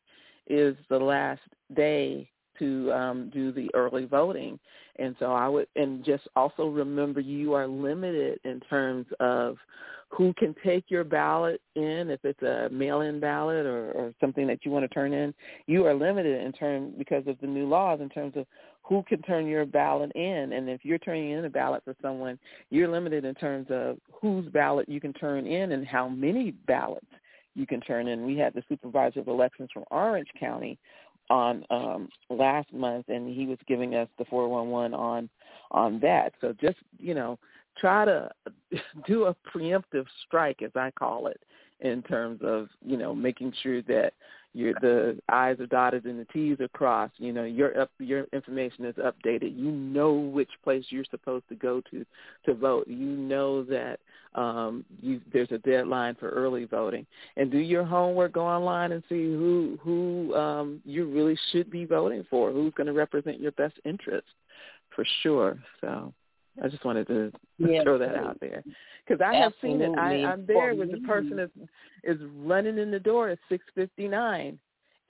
[0.47, 1.41] is the last
[1.75, 2.29] day
[2.61, 4.59] to um, do the early voting.
[4.97, 9.57] And so I would, and just also remember you are limited in terms of
[10.09, 14.59] who can take your ballot in if it's a mail-in ballot or, or something that
[14.63, 15.33] you want to turn in.
[15.67, 18.45] You are limited in terms because of the new laws in terms of
[18.83, 20.51] who can turn your ballot in.
[20.53, 22.37] And if you're turning in a ballot for someone,
[22.69, 27.05] you're limited in terms of whose ballot you can turn in and how many ballots
[27.55, 28.25] you can turn in.
[28.25, 30.77] We had the supervisor of elections from Orange County
[31.31, 35.29] on um last month and he was giving us the 411 on
[35.71, 36.33] on that.
[36.41, 37.39] So just, you know,
[37.77, 38.29] try to
[39.07, 41.41] do a preemptive strike as I call it
[41.79, 44.13] in terms of, you know, making sure that
[44.53, 47.13] your the I's are dotted and the T's are crossed.
[47.17, 49.57] You know, your up your information is updated.
[49.57, 52.05] You know which place you're supposed to go to
[52.45, 52.87] to vote.
[52.87, 53.99] You know that
[54.35, 57.05] um you there's a deadline for early voting.
[57.37, 61.85] And do your homework, go online and see who who um you really should be
[61.85, 64.27] voting for, who's going to represent your best interest
[64.95, 65.57] for sure.
[65.79, 66.13] So
[66.63, 68.63] I just wanted to yeah, throw that out there.
[69.05, 69.97] Because I have seen it.
[69.97, 71.49] I, I'm there when the person is
[72.03, 74.59] is running in the door at six fifty nine,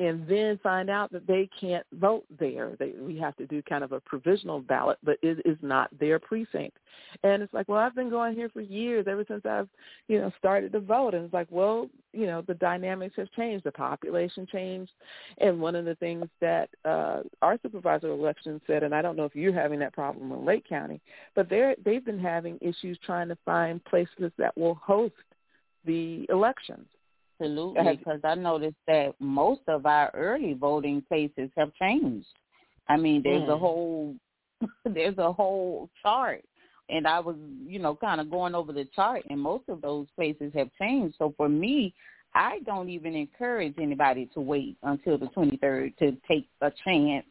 [0.02, 2.72] and then find out that they can't vote there.
[2.80, 6.18] They, we have to do kind of a provisional ballot, but it is not their
[6.18, 6.76] precinct.
[7.24, 9.70] And it's like, well, I've been going here for years, ever since I've,
[10.08, 11.14] you know, started to vote.
[11.14, 14.92] And it's like, well, you know, the dynamics have changed, the population changed,
[15.38, 19.16] and one of the things that uh, our supervisor of elections said, and I don't
[19.16, 21.00] know if you're having that problem in Lake County,
[21.36, 25.14] but they're they've been having issues trying to find places that will host
[25.86, 26.88] the elections
[27.42, 32.28] Absolutely, because I noticed that most of our early voting places have changed.
[32.88, 33.54] I mean, there's mm.
[33.54, 34.16] a whole
[34.86, 36.44] there's a whole chart,
[36.90, 40.08] and I was you know kind of going over the chart, and most of those
[40.16, 41.16] places have changed.
[41.18, 41.94] So for me,
[42.34, 47.26] I don't even encourage anybody to wait until the 23rd to take a chance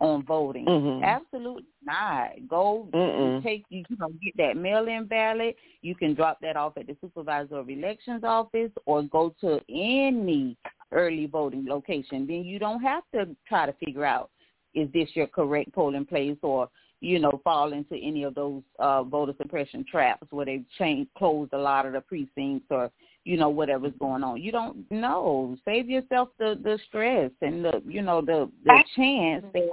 [0.00, 0.64] on voting.
[0.64, 1.04] Mm-hmm.
[1.04, 2.30] Absolutely not.
[2.48, 3.42] Go Mm-mm.
[3.42, 5.56] take you, you know get that mail-in ballot.
[5.82, 10.56] You can drop that off at the supervisor of elections office or go to any
[10.92, 12.26] early voting location.
[12.26, 14.30] Then you don't have to try to figure out
[14.74, 16.68] is this your correct polling place or
[17.00, 21.52] you know fall into any of those uh voter suppression traps where they've changed closed
[21.52, 22.90] a lot of the precincts or
[23.28, 24.40] you know whatever's going on.
[24.40, 25.54] You don't know.
[25.66, 29.68] Save yourself the the stress and the you know the the chance that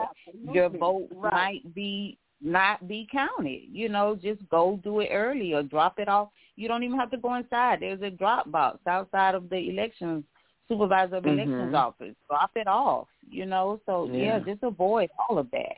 [0.53, 1.31] your vote right.
[1.63, 3.61] might be not be counted.
[3.71, 6.29] You know just go do it early or drop it off.
[6.57, 7.79] You don't even have to go inside.
[7.79, 10.25] There's a drop box outside of the elections
[10.67, 11.39] supervisor of mm-hmm.
[11.39, 12.15] elections office.
[12.27, 13.79] Drop it off you know.
[13.85, 14.37] So yeah.
[14.37, 14.39] yeah.
[14.39, 15.77] just avoid all of that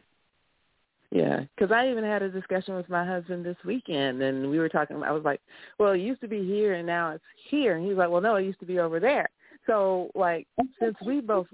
[1.11, 4.69] yeah, because I even had a discussion with my husband this weekend, and we were
[4.69, 5.01] talking.
[5.03, 5.41] I was like,
[5.79, 8.35] "Well, it used to be here, and now it's here." And he's like, "Well, no,
[8.35, 9.29] it used to be over there."
[9.67, 10.47] So, like,
[10.79, 11.47] since we both,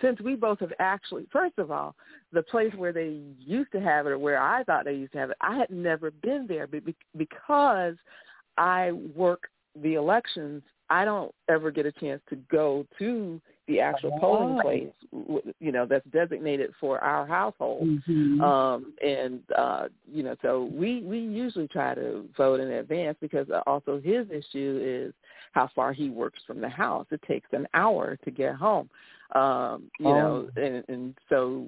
[0.00, 1.94] since we both have actually, first of all,
[2.32, 5.18] the place where they used to have it, or where I thought they used to
[5.18, 6.82] have it, I had never been there, but
[7.16, 7.94] because
[8.56, 9.48] I work
[9.80, 14.88] the elections, I don't ever get a chance to go to the actual polling place,
[15.60, 17.86] you know, that's designated for our household.
[17.86, 18.40] Mm-hmm.
[18.40, 23.46] Um, and uh, you know, so we we usually try to vote in advance because
[23.66, 25.14] also his issue is
[25.52, 27.06] how far he works from the house.
[27.10, 28.88] It takes an hour to get home.
[29.34, 30.18] Um, you oh.
[30.18, 31.66] know, and, and so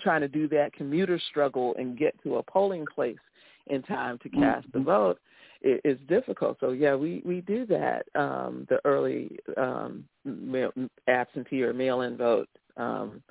[0.00, 3.18] trying to do that commuter struggle and get to a polling place
[3.66, 4.78] in time to cast mm-hmm.
[4.78, 5.18] the vote
[5.62, 6.56] is difficult.
[6.60, 10.72] So yeah, we we do that um, the early um, mail,
[11.06, 13.22] absentee or mail-in vote Um,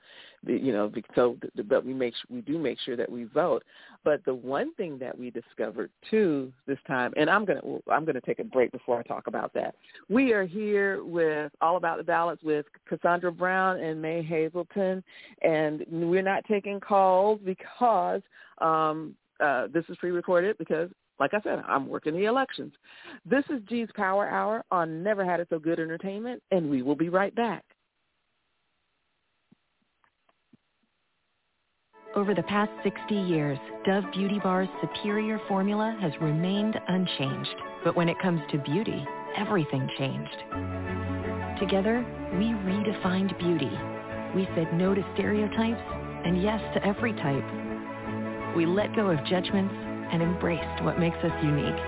[0.44, 3.64] the, you know, so but we make we do make sure that we vote.
[4.04, 8.22] But the one thing that we discovered too this time, and I'm gonna I'm gonna
[8.22, 9.76] take a break before I talk about that.
[10.10, 15.04] We are here with all about the ballots with Cassandra Brown and May Hazelton,
[15.44, 18.22] and we're not taking calls because
[18.60, 22.74] um, uh, this is pre-recorded because like I said, I'm working the elections.
[23.26, 26.96] This is G's Power Hour on Never Had It So Good Entertainment, and we will
[26.96, 27.64] be right back.
[32.16, 37.56] Over the past 60 years, Dove Beauty Bar's superior formula has remained unchanged.
[37.86, 39.06] But when it comes to beauty,
[39.38, 40.38] everything changed.
[41.60, 43.72] Together, we redefined beauty.
[44.36, 45.82] We said no to stereotypes
[46.26, 47.71] and yes to every type.
[48.56, 49.74] We let go of judgments
[50.12, 51.82] and embraced what makes us unique.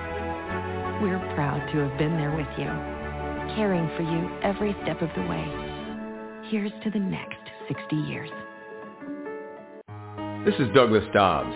[1.01, 2.71] We're proud to have been there with you,
[3.55, 5.43] caring for you every step of the way.
[6.49, 8.29] Here's to the next 60 years.
[10.45, 11.55] This is Douglas Dobbs,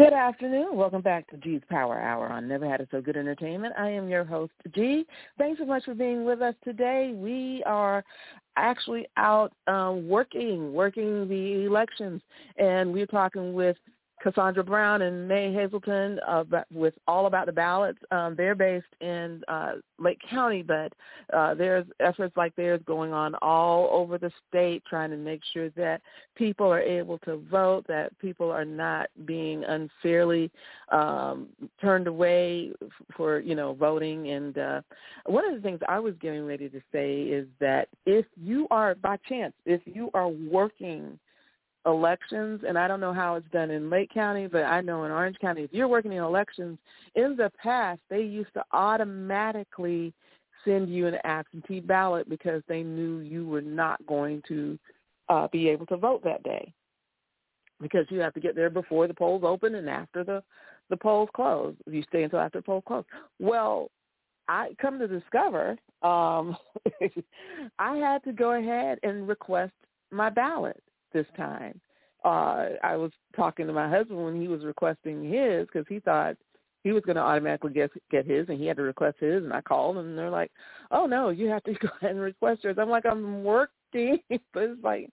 [0.00, 0.76] Good afternoon.
[0.76, 3.74] Welcome back to G's Power Hour on Never Had It So Good Entertainment.
[3.76, 5.04] I am your host, G.
[5.36, 7.12] Thanks so much for being with us today.
[7.14, 8.02] We are
[8.56, 12.22] actually out um, working, working the elections,
[12.56, 13.76] and we're talking with
[14.20, 17.98] Cassandra Brown and May Hazelton uh, with All About the Ballots.
[18.10, 20.92] Um, they're based in uh, Lake County, but
[21.32, 25.70] uh, there's efforts like theirs going on all over the state trying to make sure
[25.70, 26.02] that
[26.34, 30.50] people are able to vote, that people are not being unfairly
[30.92, 31.48] um,
[31.80, 32.72] turned away
[33.16, 34.30] for, you know, voting.
[34.30, 34.80] And uh,
[35.26, 38.94] one of the things I was getting ready to say is that if you are,
[38.96, 41.18] by chance, if you are working–
[41.86, 45.10] elections, and I don't know how it's done in Lake County, but I know in
[45.10, 46.78] Orange County, if you're working in elections,
[47.14, 50.12] in the past they used to automatically
[50.64, 54.78] send you an absentee ballot because they knew you were not going to
[55.28, 56.72] uh, be able to vote that day
[57.80, 60.42] because you have to get there before the polls open and after the
[60.90, 61.74] the polls close.
[61.86, 63.04] If you stay until after the polls close.
[63.38, 63.90] Well,
[64.48, 66.56] I come to discover um,
[67.78, 69.72] I had to go ahead and request
[70.10, 71.80] my ballot this time.
[72.24, 76.36] Uh, I was talking to my husband when he was requesting his because he thought
[76.82, 79.42] he was going to automatically get get his, and he had to request his.
[79.42, 80.50] And I called, and they're like,
[80.90, 84.62] "Oh no, you have to go ahead and request yours." I'm like, "I'm working," but
[84.62, 85.10] it's like,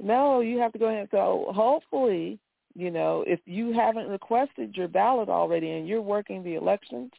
[0.00, 2.38] "No, you have to go ahead." So hopefully,
[2.74, 7.10] you know, if you haven't requested your ballot already and you're working the elections,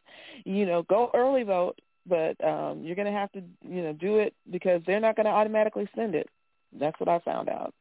[0.44, 1.78] you know, go early vote.
[2.06, 5.26] But um, you're going to have to, you know, do it because they're not going
[5.26, 6.28] to automatically send it.
[6.72, 7.74] That's what I found out.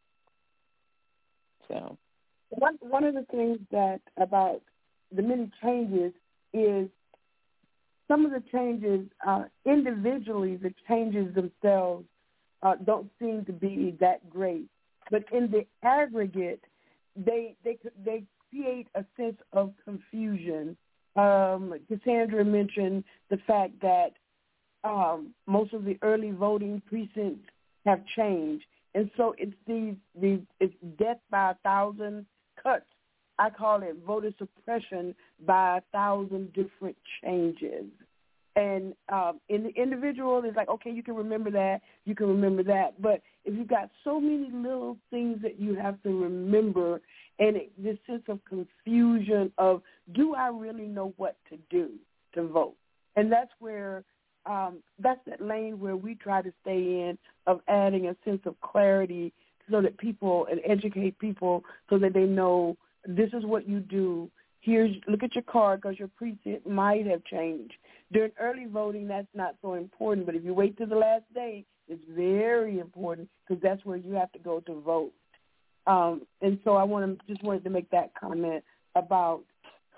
[1.70, 1.98] So.
[2.50, 4.62] One one of the things that about
[5.16, 6.14] the many changes
[6.54, 6.90] is
[8.08, 12.06] some of the changes uh, individually, the changes themselves
[12.64, 14.66] uh, don't seem to be that great,
[15.12, 16.62] but in the aggregate,
[17.16, 20.76] they they they create a sense of confusion.
[21.16, 24.14] Um, Cassandra mentioned the fact that
[24.84, 27.50] um, most of the early voting precincts
[27.86, 32.26] have changed, and so it's the the it's death by a thousand
[32.62, 32.86] cuts.
[33.38, 37.86] I call it voter suppression by a thousand different changes.
[38.56, 42.64] And um, in the individual, it's like, okay, you can remember that, you can remember
[42.64, 43.02] that.
[43.02, 47.00] But if you've got so many little things that you have to remember,
[47.38, 49.82] and it, this sense of confusion of,
[50.14, 51.92] do I really know what to do
[52.34, 52.76] to vote?
[53.16, 54.04] And that's where
[54.50, 58.60] um, that's that lane where we try to stay in of adding a sense of
[58.62, 59.32] clarity
[59.70, 64.30] so that people and educate people so that they know this is what you do.
[64.62, 67.76] Here's look at your card because your precinct might have changed.
[68.12, 71.64] During early voting, that's not so important, but if you wait to the last day,
[71.88, 75.14] it's very important because that's where you have to go to vote.
[75.86, 78.64] Um, and so I want to just wanted to make that comment
[78.96, 79.44] about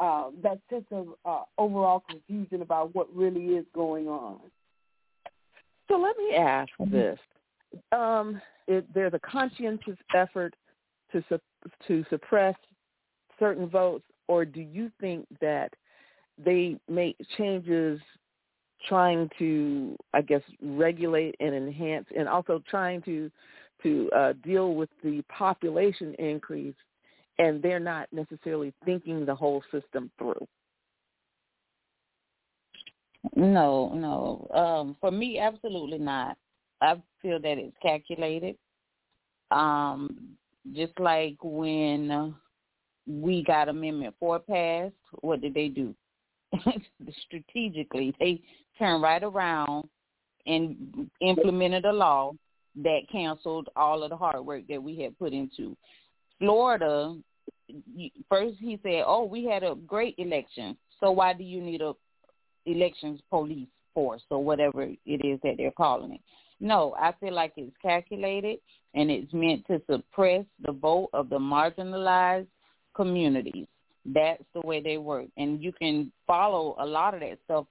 [0.01, 4.39] uh, that sense of uh, overall confusion about what really is going on.
[5.87, 6.91] So let me ask mm-hmm.
[6.91, 7.19] this:
[7.91, 10.55] um, it, There's a conscientious effort
[11.11, 11.39] to su-
[11.87, 12.55] to suppress
[13.39, 15.71] certain votes, or do you think that
[16.43, 17.99] they make changes
[18.87, 23.29] trying to, I guess, regulate and enhance, and also trying to
[23.83, 26.75] to uh, deal with the population increase,
[27.41, 30.47] and they're not necessarily thinking the whole system through.
[33.35, 34.47] No, no.
[34.55, 36.37] Um, for me, absolutely not.
[36.81, 38.55] I feel that it's calculated.
[39.49, 40.35] Um,
[40.73, 42.35] just like when
[43.07, 45.95] we got Amendment 4 passed, what did they do?
[47.25, 48.39] Strategically, they
[48.77, 49.89] turned right around
[50.45, 52.33] and implemented a law
[52.75, 55.75] that canceled all of the hard work that we had put into.
[56.39, 57.15] Florida,
[58.29, 61.93] first he said, oh, we had a great election, so why do you need a
[62.65, 66.21] elections police force or whatever it is that they're calling it?
[66.59, 68.59] No, I feel like it's calculated
[68.93, 72.47] and it's meant to suppress the vote of the marginalized
[72.95, 73.65] communities.
[74.05, 75.25] That's the way they work.
[75.37, 77.65] And you can follow a lot of that stuff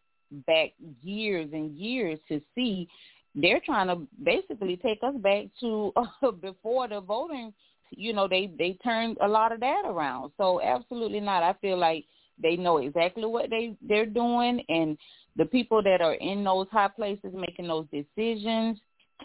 [0.47, 0.73] back
[1.03, 2.89] years and years to see
[3.35, 7.53] they're trying to basically take us back to uh, before the voting
[7.91, 10.33] you know they they turned a lot of that around.
[10.37, 11.43] So absolutely not.
[11.43, 12.05] I feel like
[12.43, 14.97] they know exactly what they they're doing and
[15.37, 18.79] the people that are in those high places making those decisions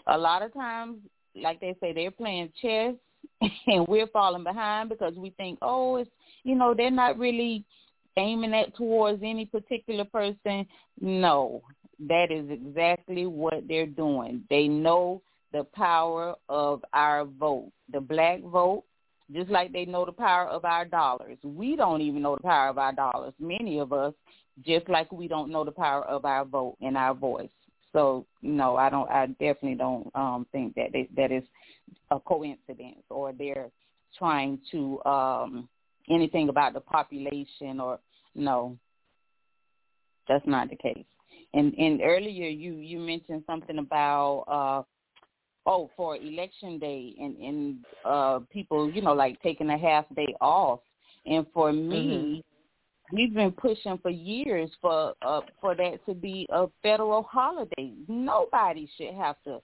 [0.08, 0.98] a lot of times
[1.34, 2.94] like they say they're playing chess
[3.66, 6.10] and we're falling behind because we think oh it's
[6.44, 7.64] you know they're not really
[8.18, 10.66] aiming at towards any particular person.
[11.00, 11.62] No
[12.08, 14.44] that is exactly what they're doing.
[14.50, 18.84] They know the power of our vote the black vote
[19.32, 21.38] just like they know the power of our dollars.
[21.42, 23.34] We don't even know the power of our dollars.
[23.40, 24.14] Many of us,
[24.64, 27.48] just like we don't know the power of our vote and our voice.
[27.92, 29.10] So no, I don't.
[29.10, 31.42] I definitely don't um, think that they, that is
[32.10, 33.70] a coincidence or they're
[34.16, 35.68] trying to um,
[36.08, 37.98] anything about the population or
[38.34, 38.76] no.
[40.28, 41.06] That's not the case.
[41.54, 44.82] And and earlier you you mentioned something about uh
[45.66, 50.34] oh for election day and and uh people you know like taking a half day
[50.40, 50.80] off.
[51.26, 52.44] And for me
[53.10, 53.16] mm-hmm.
[53.16, 57.92] we've been pushing for years for uh for that to be a federal holiday.
[58.08, 59.60] Nobody should have to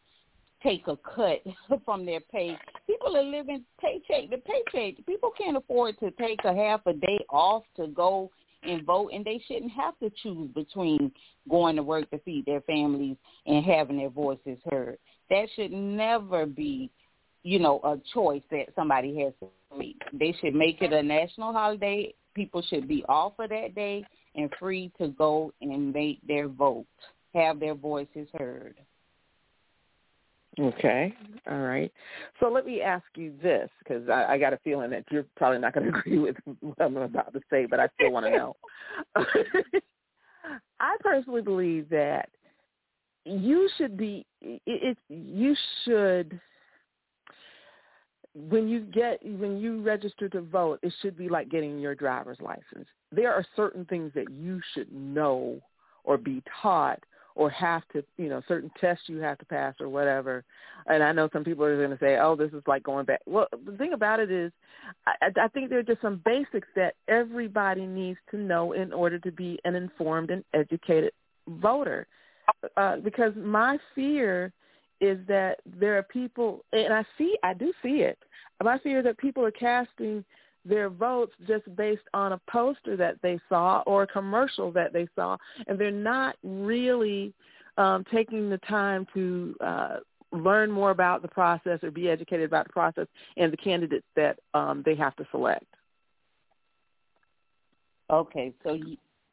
[0.62, 1.42] take a cut
[1.84, 2.56] from their pay.
[2.86, 5.04] People are living paycheck to paycheck.
[5.06, 8.30] People can't afford to take a half a day off to go
[8.62, 11.12] and vote and they shouldn't have to choose between
[11.50, 14.98] going to work to feed their families and having their voices heard
[15.32, 16.90] that should never be,
[17.42, 20.00] you know, a choice that somebody has to make.
[20.12, 22.14] They should make it a national holiday.
[22.34, 24.04] People should be off for that day
[24.34, 26.86] and free to go and make their vote,
[27.34, 28.76] have their voices heard.
[30.60, 31.14] Okay,
[31.50, 31.90] all right.
[32.38, 35.58] So let me ask you this, because I, I got a feeling that you're probably
[35.58, 38.30] not going to agree with what I'm about to say, but I still want to
[38.30, 38.56] know.
[40.80, 42.28] I personally believe that
[43.24, 46.40] you should be it, you should
[48.34, 52.38] when you get when you register to vote it should be like getting your driver's
[52.40, 55.60] license there are certain things that you should know
[56.04, 56.98] or be taught
[57.34, 60.44] or have to you know certain tests you have to pass or whatever.
[60.86, 63.20] And i know some people are going to say oh this is like going back.
[63.26, 64.52] Well the thing about it is
[65.06, 69.18] i i think there are just some basics that everybody needs to know in order
[69.18, 71.12] to be an informed and educated
[71.48, 72.06] voter.
[72.76, 74.52] Uh, because my fear
[75.00, 78.18] is that there are people, and I see, I do see it.
[78.62, 80.24] My fear is that people are casting
[80.64, 85.08] their votes just based on a poster that they saw or a commercial that they
[85.16, 85.36] saw,
[85.66, 87.32] and they're not really
[87.76, 89.96] um, taking the time to uh,
[90.30, 93.06] learn more about the process or be educated about the process
[93.36, 95.66] and the candidates that um, they have to select.
[98.10, 98.78] Okay, so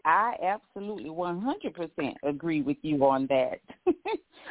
[0.06, 3.60] I absolutely 100% agree with you on that.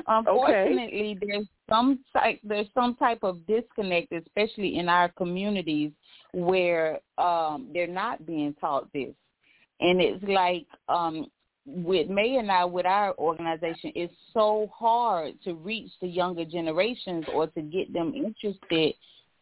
[0.06, 1.26] Unfortunately, okay.
[1.26, 5.90] there's some type there's some type of disconnect, especially in our communities,
[6.32, 9.14] where um, they're not being taught this,
[9.80, 11.26] and it's like um,
[11.66, 17.24] with May and I, with our organization, it's so hard to reach the younger generations
[17.34, 18.94] or to get them interested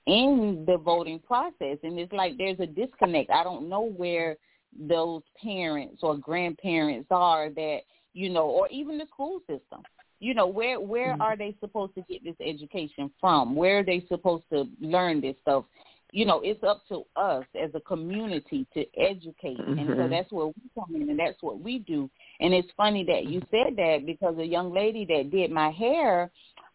[0.06, 3.30] in the voting process, and it's like there's a disconnect.
[3.30, 4.36] I don't know where
[4.78, 7.80] those parents or grandparents are that
[8.12, 9.82] you know or even the school system
[10.18, 11.22] you know where where mm-hmm.
[11.22, 15.36] are they supposed to get this education from where are they supposed to learn this
[15.42, 15.64] stuff
[16.12, 19.78] you know it's up to us as a community to educate mm-hmm.
[19.78, 20.10] and so mm-hmm.
[20.10, 22.08] that's where we come in and that's what we do
[22.40, 26.30] and it's funny that you said that because a young lady that did my hair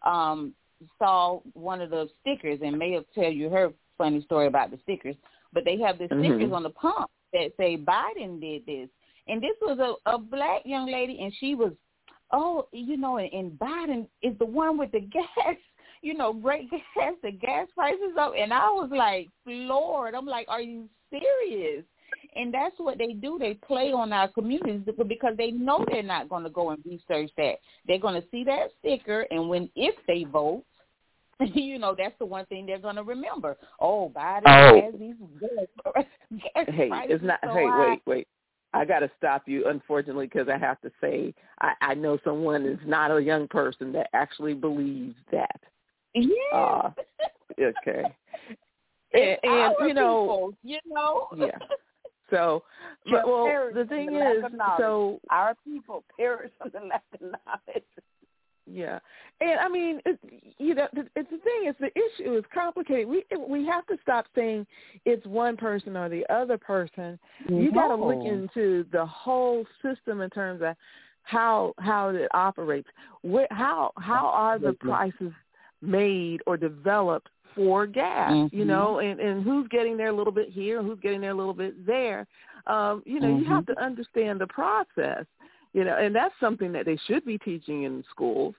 [0.06, 0.52] um
[0.98, 4.78] saw one of the stickers and may have tell you her funny story about the
[4.82, 5.16] stickers
[5.52, 6.20] but they have the mm-hmm.
[6.20, 8.88] stickers on the pump that say Biden did this.
[9.28, 11.72] And this was a, a black young lady, and she was
[12.32, 15.56] oh, you know, and, and Biden is the one with the gas,
[16.02, 18.32] you know, great gas, the gas prices up.
[18.36, 20.14] And I was like floored.
[20.14, 21.84] I'm like, are you serious?
[22.34, 23.38] And that's what they do.
[23.38, 27.30] They play on our communities because they know they're not going to go and research
[27.36, 27.54] that.
[27.86, 30.64] They're going to see that sticker, and when if they vote,
[31.54, 33.56] you know, that's the one thing they're going to remember.
[33.80, 34.80] Oh, Biden Oh.
[34.80, 36.04] has these gas,
[36.54, 37.38] gas Hey, it's not.
[37.44, 37.88] so hey, high.
[37.90, 38.28] wait, wait.
[38.74, 42.64] I got to stop you, unfortunately, because I have to say I, I know someone
[42.64, 45.60] is not a young person that actually believes that.
[46.14, 46.32] Yeah.
[46.54, 46.90] Uh,
[47.60, 48.04] okay.
[49.14, 51.28] And, and you know, people, you know.
[51.36, 51.58] yeah.
[52.30, 52.62] So,
[53.10, 54.42] but, well, the thing is,
[54.78, 57.84] so Our people perish from the lack of knowledge.
[58.66, 59.00] Yeah,
[59.40, 60.18] and I mean, it,
[60.58, 63.08] you know, the, it's the thing is the issue is complicated.
[63.08, 64.66] We we have to stop saying
[65.04, 67.18] it's one person or the other person.
[67.48, 70.76] You got to look into the whole system in terms of
[71.22, 72.88] how how it operates.
[73.50, 75.32] How how are the prices
[75.80, 78.30] made or developed for gas?
[78.52, 78.68] You Mhm.
[78.68, 81.52] know, and and who's getting there a little bit here, who's getting there a little
[81.54, 82.28] bit there.
[82.68, 85.26] Um, you know, you have to understand the process
[85.72, 88.54] you know, and that's something that they should be teaching in schools.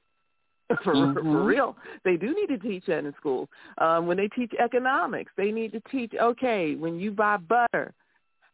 [0.83, 1.45] For, for Mhm.
[1.45, 3.49] real, they do need to teach that in schools.
[3.79, 6.13] Um, when they teach economics, they need to teach.
[6.19, 7.93] Okay, when you buy butter,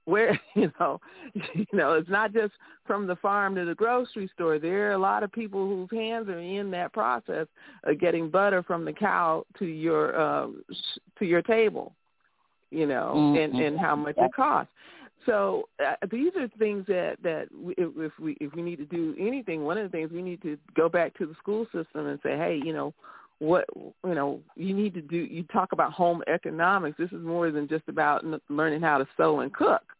[0.05, 0.99] where you know,
[1.53, 2.53] you know, it's not just
[2.85, 4.59] from the farm to the grocery store.
[4.59, 7.47] There are a lot of people whose hands are in that process
[7.83, 10.63] of getting butter from the cow to your um,
[11.19, 11.93] to your table.
[12.71, 13.67] You know, and Mhm.
[13.67, 14.71] and how much it costs.
[15.25, 19.15] So uh, these are things that that we, if, we if we need to do
[19.19, 22.19] anything, one of the things we need to go back to the school system and
[22.23, 22.93] say, hey, you know,
[23.39, 25.17] what you know, you need to do.
[25.17, 26.97] You talk about home economics.
[26.97, 29.81] This is more than just about learning how to sew and cook.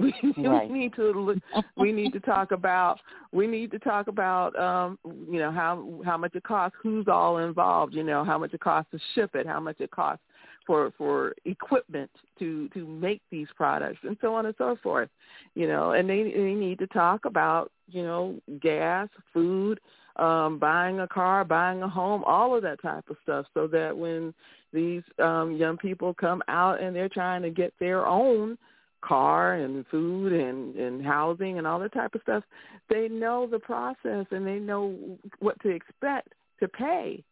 [0.00, 0.70] We, Right.
[0.70, 1.38] we need to look,
[1.76, 2.98] we need to talk about
[3.32, 7.36] we need to talk about um you know how how much it costs who's all
[7.36, 10.24] involved you know how much it costs to ship it how much it costs
[10.70, 12.08] for for equipment
[12.38, 15.08] to to make these products and so on and so forth
[15.56, 15.92] you know.
[15.92, 19.80] And they they need to talk about you know gas food
[20.14, 23.96] um buying a car buying a home all of that type of stuff so that
[23.96, 24.32] when
[24.72, 28.56] these um young people come out and they're trying to get their own
[29.02, 32.44] car and food and and housing and all that type of stuff
[32.88, 34.94] they know the process and they know
[35.40, 36.28] what to expect
[36.60, 37.24] to pay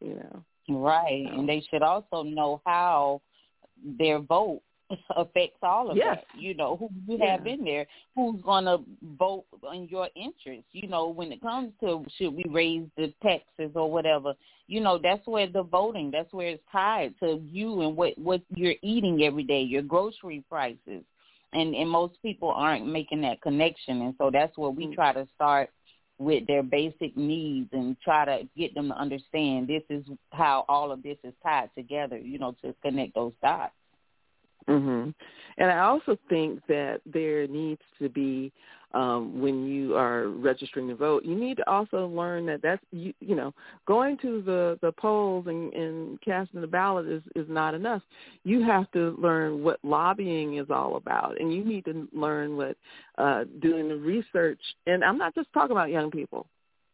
[0.00, 3.22] you know Right, and they should also know how
[3.98, 4.62] their vote
[5.16, 6.18] affects all of Yes.
[6.18, 6.40] that.
[6.40, 7.36] You know, who you Yeah.
[7.36, 8.80] have in there, who's going to
[9.18, 10.64] vote in your interest.
[10.72, 14.34] You know, when it comes to should we raise the taxes or whatever,
[14.66, 18.42] you know, that's where the voting, that's where it's tied to you and what what
[18.54, 21.04] you're eating every day, your grocery prices.
[21.52, 24.94] And and most people aren't making that connection, and so that's where we Mm.
[24.94, 25.70] try to start
[26.18, 30.90] with their basic needs and try to get them to understand this is how all
[30.90, 33.72] of this is tied together, you know, to connect those dots.
[34.66, 35.14] Mhm.
[35.58, 38.52] And I also think that there needs to be
[38.96, 43.12] um when you are registering to vote, you need to also learn that that's you,
[43.20, 43.52] you know,
[43.86, 48.02] going to the the polls and and casting the ballot is is not enough.
[48.44, 52.76] You have to learn what lobbying is all about and you need to learn what
[53.18, 56.46] uh doing the research and I'm not just talking about young people.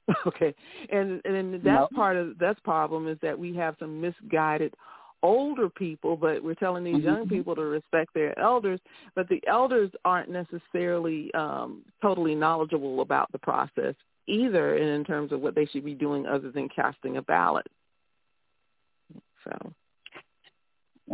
[0.26, 0.54] okay.
[0.90, 1.88] And and that's No.
[1.94, 4.74] part of that's problem is that we have some misguided
[5.22, 7.28] older people, but we're telling these young Mhm.
[7.28, 8.80] people to respect their elders,
[9.14, 13.94] but the elders aren't necessarily um, totally knowledgeable about the process
[14.26, 17.66] either in, in terms of what they should be doing other than casting a ballot.
[19.44, 19.72] So,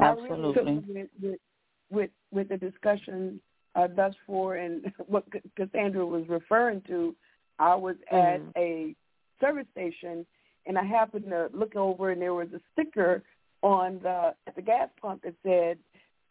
[0.00, 0.74] I really Absolutely.
[0.86, 1.40] with, with
[1.90, 3.40] with with the discussion
[3.74, 7.16] uh, thus far and what C- Cassandra was referring to,
[7.58, 8.52] I was at Mhm.
[8.56, 8.94] a
[9.40, 10.26] service station
[10.66, 13.22] and I happened to look over and there was a sticker
[13.62, 15.78] on the at the gas pump that said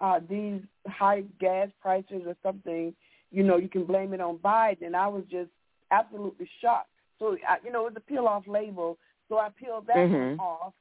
[0.02, 2.94] uh, these high gas prices or something.
[3.32, 5.50] You know, you can blame it on Biden, and I was just
[5.92, 6.90] absolutely shocked.
[7.20, 8.98] So, I, you know, it was a peel off label.
[9.28, 10.38] So I peeled that Mhm.
[10.38, 10.74] one off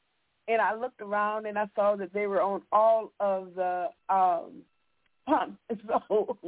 [0.49, 4.63] and I looked around and I saw that they were on all of the um
[5.27, 5.59] pumps.
[5.89, 6.39] So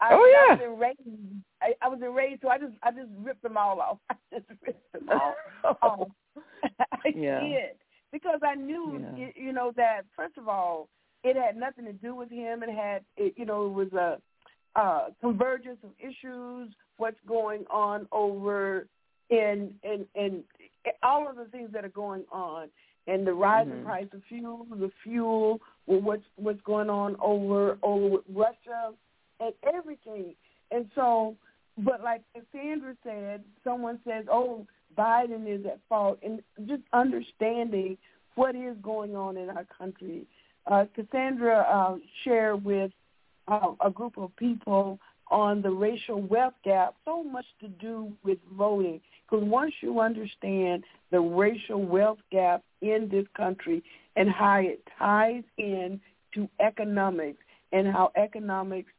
[0.00, 0.56] I, Oh, I yeah.
[0.56, 1.00] was enraged.
[1.62, 3.98] I, I was enraged, so I just I just ripped them all off.
[4.10, 5.34] I just ripped them all
[5.82, 6.08] off.
[6.92, 7.40] I Yeah.
[7.40, 7.76] did
[8.16, 9.30] because I knew Yeah.
[9.36, 10.88] you know that first of all
[11.22, 12.62] it had nothing to do with him.
[12.62, 14.20] It had it, you know it was a
[14.78, 16.74] uh, convergence of issues.
[16.98, 18.86] What's going on over
[19.30, 20.44] in in in
[21.02, 22.68] all of the things that are going on
[23.06, 23.84] and the rising Mhm.
[23.84, 28.94] price of fuel, the fuel, what's what's going on over over with Russia
[29.40, 30.34] and everything.
[30.70, 31.36] And so
[31.78, 34.66] but like Cassandra said, someone says, "Oh,
[34.96, 37.96] Biden is at fault," and just understanding
[38.34, 40.26] what is going on in our country.
[40.66, 42.90] Uh, Cassandra uh, shared with
[43.48, 44.98] uh, a group of people
[45.30, 49.00] on the racial wealth gap so much to do with voting.
[49.28, 53.82] Because once you understand the racial wealth gap in this country
[54.14, 56.00] and how it ties in
[56.34, 57.42] to economics
[57.72, 58.90] and how economics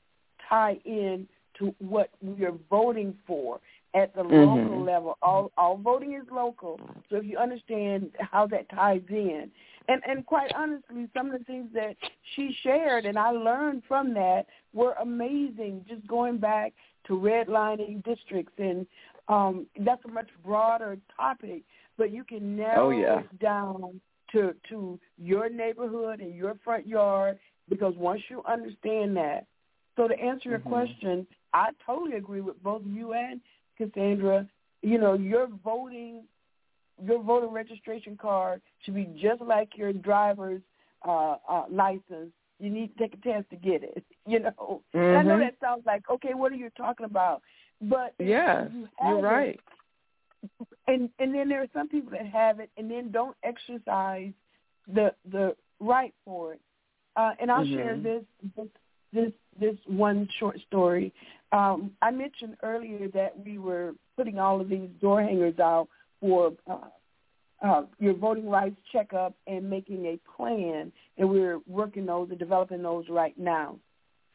[0.49, 1.27] tie in
[1.59, 3.59] to what we are voting for
[3.93, 4.31] at the Mhm.
[4.31, 5.17] local level.
[5.21, 6.79] All all voting is local.
[7.09, 9.51] So if you understand how that ties in,
[9.87, 11.95] and and quite honestly, some of the things that
[12.35, 15.85] she shared and I learned from that were amazing.
[15.87, 16.73] Just going back
[17.05, 18.85] to redlining districts, and
[19.29, 21.63] um, that's a much broader topic,
[21.97, 23.19] but you can narrow Oh, yeah.
[23.19, 29.45] it down to to your neighborhood and your front yard because once you understand that.
[29.95, 30.63] So to answer your Mhm.
[30.65, 33.41] question, I totally agree with both you and
[33.77, 34.47] Cassandra.
[34.81, 36.23] You know, your voting,
[37.03, 40.61] your voter registration card should be just like your driver's
[41.07, 42.31] uh, uh, license.
[42.59, 44.03] You need to take a test to get it.
[44.29, 45.39] You know, and I know Mhm.
[45.39, 46.33] that sounds like okay.
[46.33, 47.41] What are you talking about?
[47.81, 49.59] But yeah, you you're have it, right.
[50.87, 54.33] and and then there are some people that have it and then don't exercise
[54.87, 56.61] the the right for it.
[57.15, 58.03] Uh, and I'll share Mhm.
[58.03, 58.23] this
[58.57, 58.67] this
[59.13, 61.13] this this one short story.
[61.51, 65.87] Um, I mentioned earlier that we were putting all of these door hangers out
[66.19, 66.89] for uh,
[67.65, 72.83] uh, your voting rights checkup and making a plan, and we're working those and developing
[72.83, 73.77] those right now.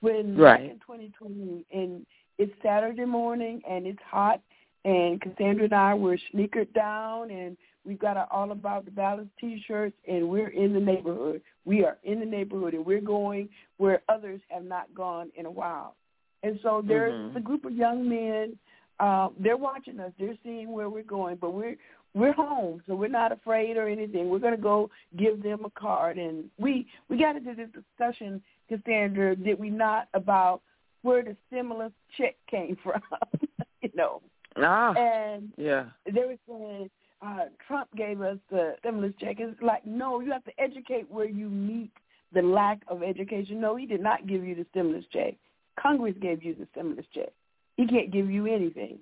[0.00, 0.70] When Right.
[0.70, 2.04] in 2020, and
[2.38, 4.40] it's Saturday morning and it's hot,
[4.84, 9.30] and Cassandra and I were sneakered down, and we've got our All About the Ballots
[9.38, 11.42] T-shirts, and we're in the neighborhood.
[11.64, 13.48] We are in the neighborhood, and we're going
[13.78, 15.94] where others have not gone in a while.
[16.42, 17.36] And so there's Mhm.
[17.36, 18.58] a group of young men.
[18.98, 20.12] Uh, they're watching us.
[20.18, 21.76] They're seeing where we're going, but we're
[22.14, 24.28] we're home, so we're not afraid or anything.
[24.28, 28.42] We're going to go give them a card, and we we got into this discussion,
[28.68, 30.60] Cassandra, did we not, about
[31.00, 33.00] where the stimulus check came from,
[33.80, 34.20] you know?
[34.56, 35.86] Ah, And yeah.
[36.04, 36.90] they were saying
[37.24, 39.36] uh, Trump gave us the stimulus check.
[39.38, 41.92] It's like, no, you have to educate where you meet
[42.32, 43.60] the lack of education.
[43.60, 45.34] No, he did not give you the stimulus check.
[45.80, 47.30] Congress gave you the stimulus check.
[47.76, 48.98] He can't give you anything.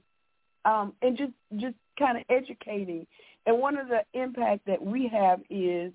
[0.64, 3.07] Um, and just just kind of educating.
[3.47, 5.93] And one of the impact that we have is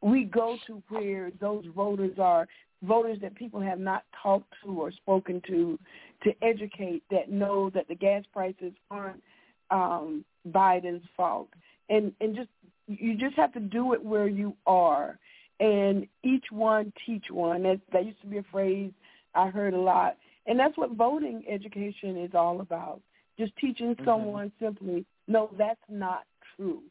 [0.00, 2.48] we go to where those voters are,
[2.82, 5.78] voters that people have not talked to or spoken to,
[6.24, 9.22] to educate that know that the gas prices aren't
[9.70, 11.48] um, Biden's fault.
[11.88, 12.48] And and just
[12.86, 15.18] you just have to do it where you are,
[15.60, 17.62] and each one teach one.
[17.62, 18.92] That that used to be a phrase
[19.34, 20.16] I heard a lot,
[20.46, 23.00] and that's what voting education is all about.
[23.38, 24.04] Just teaching Mhm.
[24.04, 26.26] someone simply, no, that's not
[26.56, 26.82] true.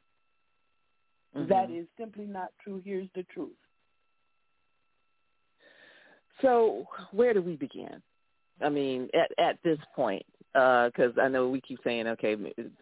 [1.35, 1.47] Mhm.
[1.47, 2.81] That is simply not true.
[2.83, 3.57] Here's the truth.
[6.41, 8.01] So where do we begin?
[8.59, 12.35] I mean, at at this point, because I know we keep saying, okay,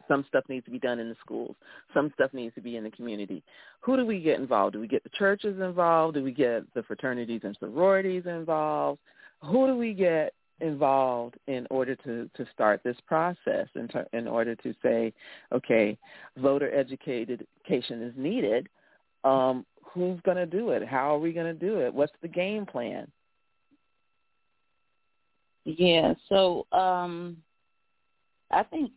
[0.07, 1.55] some stuff needs to be done in the schools,
[1.93, 3.43] some stuff needs to be in the community.
[3.81, 4.73] Who do we get involved?
[4.73, 6.15] Do we get the churches involved?
[6.15, 8.99] Do we get the fraternities and sororities involved?
[9.43, 13.67] Who do we get involved in order to to start this process?
[13.75, 15.13] In ter- in order to say,
[15.51, 15.97] okay,
[16.37, 17.37] voter education
[18.01, 18.67] is needed.
[19.23, 20.87] Um, who's going to do it?
[20.87, 21.93] How are we going to do it?
[21.93, 23.09] What's the game plan?
[25.65, 27.37] Yeah, so um
[28.51, 28.91] I think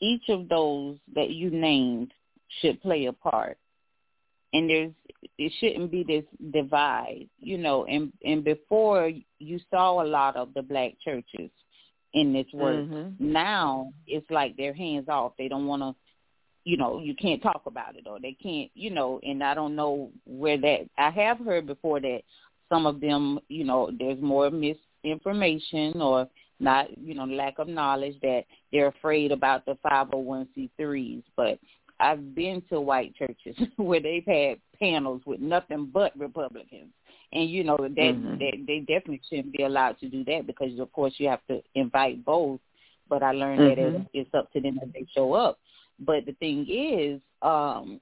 [0.00, 2.12] each of those that you named
[2.60, 3.58] should play a part.
[4.52, 4.92] And there's
[5.38, 10.54] it shouldn't be this divide, you know, and and before you saw a lot of
[10.54, 11.50] the black churches
[12.12, 12.84] in this work.
[12.84, 13.18] Mhm.
[13.18, 15.32] Now it's like they're hands off.
[15.36, 15.94] They don't want to
[16.64, 19.76] you know, you can't talk about it or they can't, you know, and I don't
[19.76, 22.22] know where that I have heard before that
[22.70, 26.26] some of them, you know, there's more misinformation or
[26.64, 31.22] not, you know, lack of knowledge that they're afraid about the 501c3s.
[31.36, 31.58] But
[32.00, 36.90] I've been to white churches where they've had panels with nothing but Republicans.
[37.32, 38.38] And you know that Mhm.
[38.38, 41.62] that they definitely shouldn't be allowed to do that because of course you have to
[41.74, 42.60] invite both.
[43.08, 44.00] But I learned that Mhm.
[44.00, 45.58] it's, it's up to them if they show up.
[45.98, 48.00] But the thing is, um,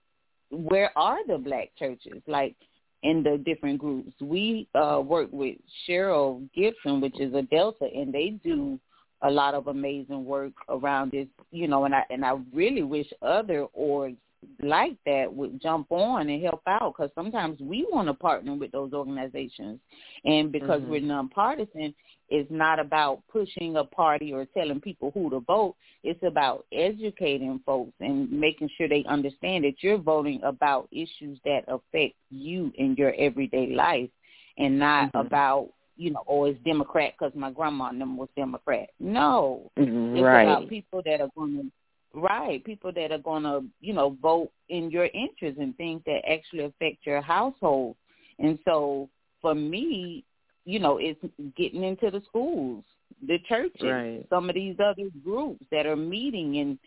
[0.51, 2.23] where are the black churches?
[2.27, 2.57] Like
[3.03, 4.13] in the different groups.
[4.21, 5.57] We uh work with
[5.89, 8.79] Cheryl Gibson, which is a Delta, and they do
[9.23, 13.07] a lot of amazing work around this, you know, and I and I really wish
[13.23, 14.17] other orgs
[14.61, 18.73] like that would jump on and help out because sometimes we want to partner with
[18.73, 19.79] those organizations,
[20.25, 20.89] and because Mhm.
[20.89, 21.95] we're nonpartisan,
[22.33, 25.77] it's not about pushing a party or telling people who to vote.
[26.03, 31.65] It's about educating folks and making sure they understand that you're voting about issues that
[31.69, 34.11] affect you in your everyday life,
[34.57, 35.27] and not Mhm.
[35.27, 35.69] about
[35.99, 38.89] you know, oh, it's Democrat because my grandma and them was Democrat.
[38.99, 40.43] No, Mhm, it's right.
[40.43, 41.71] about people that are going to,
[42.19, 46.27] right, people that are going to, you know, vote in your interest and things that
[46.27, 47.95] actually affect your household.
[48.39, 49.11] And so
[49.43, 50.25] for me,
[50.65, 51.21] you know, it's
[51.57, 52.85] getting into the schools,
[53.27, 54.27] the churches, Right.
[54.31, 56.79] some of these other groups that are meeting and,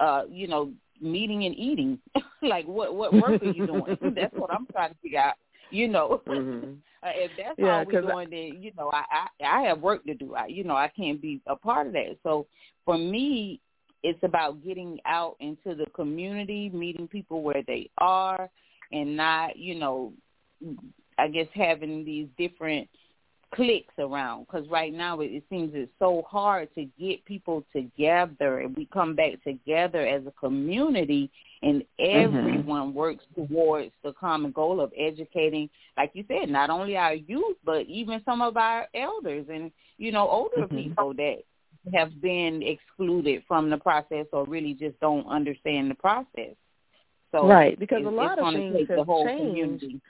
[0.00, 1.98] uh, you know, meeting and eating.
[2.42, 3.98] like what what work are you doing?
[4.14, 5.34] That's what I'm trying to figure out.
[5.70, 6.78] You know, Mhm.
[7.02, 9.04] uh, if that's Yeah, all we're 'cause I- doing, then you know, I,
[9.40, 10.34] I I have work to do.
[10.34, 12.18] I you know, I can't be a part of that.
[12.22, 12.46] So
[12.84, 13.60] for me,
[14.02, 18.50] it's about getting out into the community, meeting people where they are,
[18.92, 20.12] and not you know,
[21.18, 22.88] I guess having these different
[23.54, 28.60] cliques around because right now it, it seems it's so hard to get people together
[28.60, 31.30] and we come back together as a community
[31.62, 37.14] and everyone works towards the common goal of educating like you said not only our
[37.14, 40.84] youth but even some of our elders and you know older Mhm.
[40.84, 41.38] people that
[41.92, 46.54] have been excluded from the process or really just don't understand the process
[47.32, 49.36] so Right, because a lot of things take the have changed.
[49.52, 50.00] community.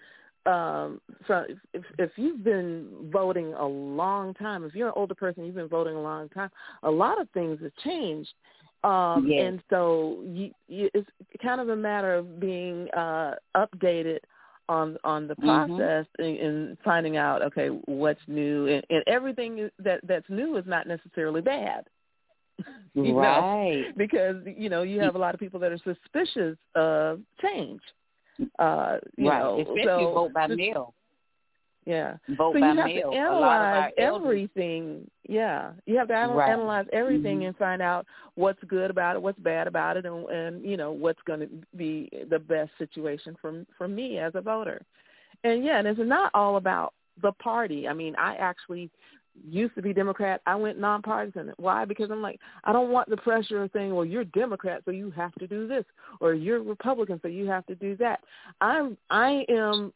[0.47, 5.45] Um so if if you've been voting a long time if you're an older person
[5.45, 6.51] you've been voting a long time
[6.85, 8.33] a lot of things have changed
[8.83, 9.43] um Yes.
[9.43, 11.09] and so you, you it's
[11.43, 14.19] kind of a matter of being uh updated
[14.71, 15.69] on on the Mhm.
[15.69, 20.65] process and, and finding out okay what's new and, and everything that that's new is
[20.67, 21.85] not necessarily bad
[22.95, 23.21] you know?
[23.21, 27.81] right because you know you have a lot of people that are suspicious of change
[28.59, 29.39] uh you right.
[29.41, 30.95] know especially so vote by mail.
[31.87, 32.17] Yeah.
[32.37, 33.11] Vote so by you have mail.
[33.11, 35.11] To analyze everything.
[35.29, 35.73] Yeah.
[35.87, 36.51] You have to anal- Right.
[36.51, 37.47] analyze everything Mhm.
[37.49, 40.93] and find out what's good about it what's bad about it and and you know
[40.93, 44.83] what's going to be the best situation for for me as a voter.
[45.43, 47.89] And yeah and it's not all about the party.
[47.89, 48.91] I mean i actually
[49.49, 51.53] used to be democrat i went nonpartisan.
[51.57, 51.85] Why?
[51.85, 55.11] Because i'm like i don't want the pressure of saying well you're democrat so you
[55.11, 55.85] have to do this
[56.21, 58.21] or you're republican so you have to do that.
[58.61, 59.93] I'm i am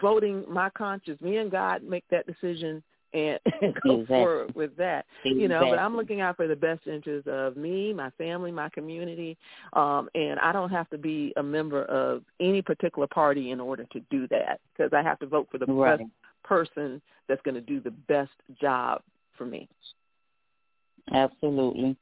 [0.00, 1.20] voting my conscience.
[1.20, 2.82] Me and god make that decision
[3.12, 4.06] and, and go Exactly.
[4.06, 7.92] forward with that you know but i'm looking out for the best interests of me
[7.92, 9.36] my family my community
[9.74, 13.84] um and i don't have to be a member of any particular party in order
[13.92, 15.98] to do that because i have to vote for the Right.
[15.98, 16.10] best
[16.46, 18.30] person that's going to do the best
[18.60, 19.02] job
[19.36, 19.68] for me
[21.12, 21.96] Absolutely.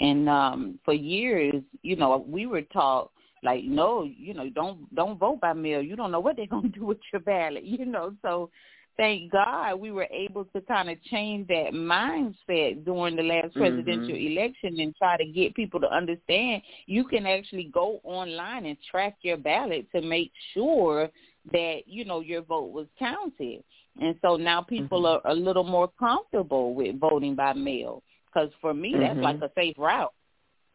[0.00, 3.10] And um for years, you know, we were taught
[3.42, 5.80] like, no, you know, don't don't vote by mail.
[5.82, 8.14] You don't know what they're gonna do with your ballot, you know.
[8.22, 8.50] So
[8.96, 14.14] thank God we were able to kind of change that mindset during the last presidential
[14.14, 14.30] Mhm.
[14.30, 19.16] election and try to get people to understand you can actually go online and track
[19.22, 21.08] your ballot to make sure
[21.52, 23.62] that, you know, your vote was counted.
[24.00, 25.20] And so now people Mhm.
[25.24, 29.22] are a little more comfortable with voting by mail because for me that's Mhm.
[29.22, 30.12] like a safe route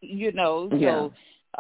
[0.01, 1.09] you know so Yeah.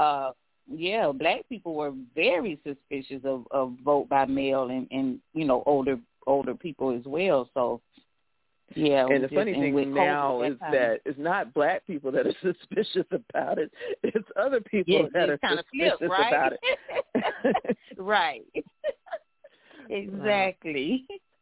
[0.03, 0.31] uh
[0.67, 5.63] yeah black people were very suspicious of of vote by mail and and you know
[5.65, 5.97] older
[6.27, 7.79] older people as well so
[8.75, 12.25] yeah and the just- funny thing COVID, now is that it's not black people that
[12.27, 13.71] are suspicious about it;
[14.03, 16.33] it's other people that are it's kind of suspicious flipped, right?
[16.33, 17.77] about it.
[17.97, 18.43] right
[19.89, 21.05] exactly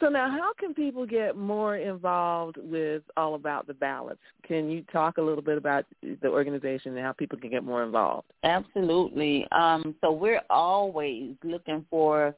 [0.00, 4.20] so now, how can people get more involved with all about the ballots?
[4.46, 7.82] Can you talk a little bit about the organization and how people can get more
[7.82, 8.26] involved?
[8.42, 9.46] Absolutely.
[9.52, 12.34] Um, so we're always looking for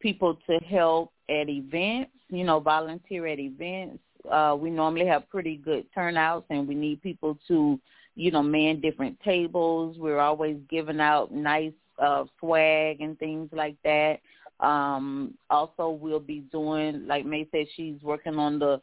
[0.00, 3.98] people to help at events, you know, volunteer at events.
[4.30, 7.78] Uh, we normally have pretty good turnouts and we need people to,
[8.14, 9.96] you know, man different tables.
[9.98, 14.20] We're always giving out nice uh, swag and things like that.
[14.62, 18.80] Um, also, we'll be doing, like May said, she's working on the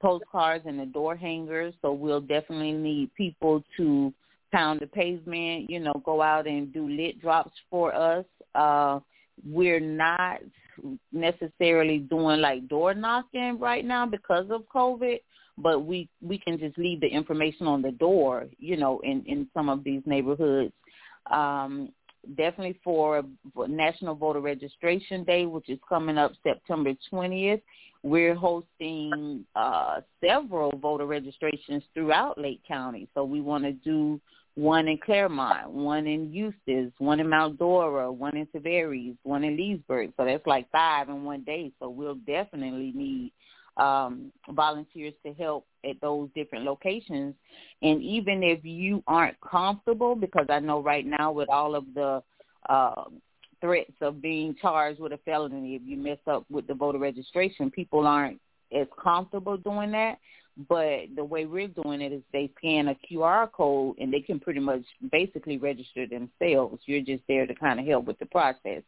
[0.00, 1.74] postcards and the door hangers.
[1.80, 4.12] So we'll definitely need people to
[4.52, 8.26] pound the pavement, you know, go out and do lit drops for us.
[8.54, 9.00] Uh,
[9.48, 10.40] we're not
[11.12, 15.20] necessarily doing like door knocking right now because of COVID,
[15.58, 19.48] but we we can just leave the information on the door, you know, in in
[19.54, 20.72] some of these neighborhoods.
[21.30, 21.90] Um,
[22.36, 23.22] definitely for
[23.68, 27.62] National Voter Registration Day, which is coming up September 20th.
[28.02, 33.08] We're hosting uh, several voter registrations throughout Lake County.
[33.14, 34.20] So we want to do
[34.54, 39.56] one in Clermont, one in Eustis, one in Mount Dora, one in Tavares, one in
[39.56, 40.12] Leesburg.
[40.16, 41.72] So that's like five in one day.
[41.78, 43.32] So we'll definitely need
[43.76, 47.34] um, volunteers to help at those different locations.
[47.82, 52.22] And even if you aren't comfortable, because I know right now with all of the
[52.68, 53.04] uh,
[53.60, 57.70] threats of being charged with a felony if you mess up with the voter registration,
[57.70, 58.40] people aren't
[58.76, 60.18] as comfortable doing that.
[60.68, 64.38] But the way we're doing it is they scan a QR code and they can
[64.38, 66.82] pretty much basically register themselves.
[66.84, 68.82] You're just there to kind of help with the process.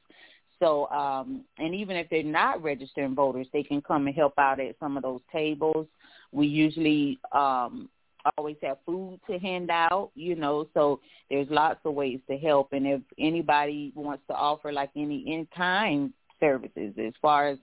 [0.61, 4.61] So, um, and even if they're not registering voters, they can come and help out
[4.61, 5.87] at some of those tables.
[6.33, 7.89] We usually um,
[8.37, 11.01] always have food to hand out, you know, so
[11.31, 12.73] there's lots of ways to help.
[12.73, 17.59] And if anybody wants to offer like any in-kind services as far as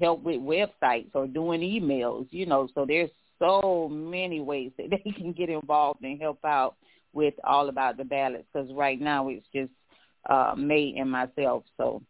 [0.00, 5.10] help with websites or doing emails, you know, so there's so many ways that they
[5.10, 6.76] can get involved and help out
[7.12, 9.72] with all about the ballots because right now it's just
[10.28, 11.64] uh, May and myself.
[11.76, 12.02] So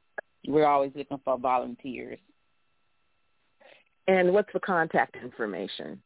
[0.47, 2.19] we're always looking for volunteers.
[4.07, 6.01] And what's the contact information?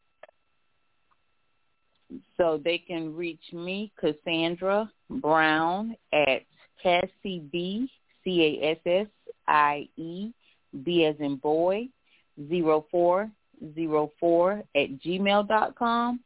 [2.36, 6.42] So they can reach me, Cassandra Brown, at
[6.82, 7.88] Cassie B,
[8.24, 9.54] C-A-S-S-I-E,
[10.84, 11.88] B as in boy,
[12.48, 13.30] zero four
[13.74, 16.20] zero four at gmail dot com.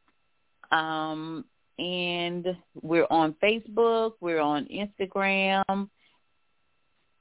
[0.71, 1.45] Um,
[1.79, 5.89] and we're on Facebook, we're on Instagram,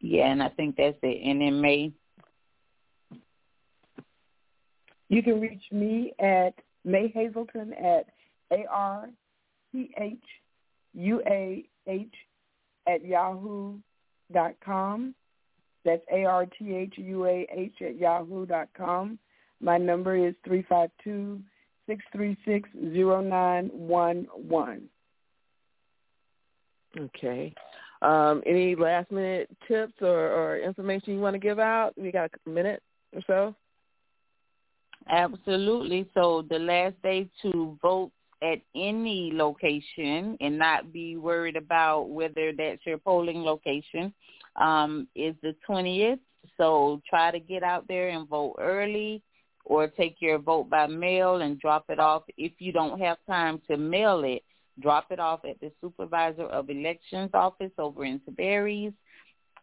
[0.05, 1.27] yeah, and I think that's it.
[1.27, 1.91] And then May.
[5.09, 6.53] You can reach me at
[6.83, 8.05] May Hazelton at
[8.51, 9.09] A R
[9.71, 10.17] C H
[10.93, 12.13] U A H
[12.87, 13.77] at yahoo
[14.31, 15.15] dot com.
[15.83, 19.17] That's A R T H U A H at yahoo dot com.
[19.59, 21.39] My number is three five two
[21.87, 24.83] six three six zero nine one one.
[26.99, 27.53] Okay.
[28.05, 31.93] Um, any last minute tips or, or information you want to give out?
[31.97, 32.83] We got a minute
[33.13, 33.55] or so.
[35.09, 36.07] Absolutely.
[36.13, 38.11] So the last day to vote
[38.43, 44.13] at any location and not be worried about whether that's your polling location
[44.55, 46.19] um, is the 20th.
[46.57, 49.23] So try to get out there and vote early
[49.63, 52.23] or take your vote by mail and drop it off.
[52.37, 54.43] If you don't have time to mail it,
[54.79, 58.93] drop it off at the supervisor of elections office over in Tavares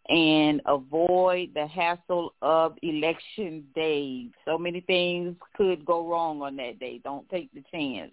[0.08, 4.28] and avoid the hassle of election day.
[4.44, 7.00] So many things could go wrong on that day.
[7.04, 8.12] Don't take the chance.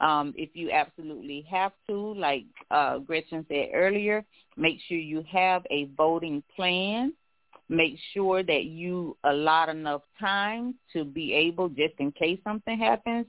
[0.00, 4.24] Um, if you absolutely have to, like uh, Gretchen said earlier,
[4.56, 7.12] make sure you have a voting plan.
[7.68, 13.26] Make sure that you allot enough time to be able, just in case something happens,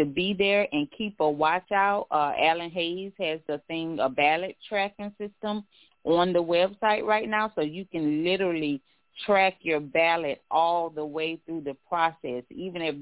[0.00, 2.06] to be there and keep a watch out.
[2.10, 5.64] Uh, Alan Hays has the thing, a ballot tracking system
[6.04, 8.80] on the website right now, so you can literally
[9.26, 12.94] track your ballot all the way through the process, even if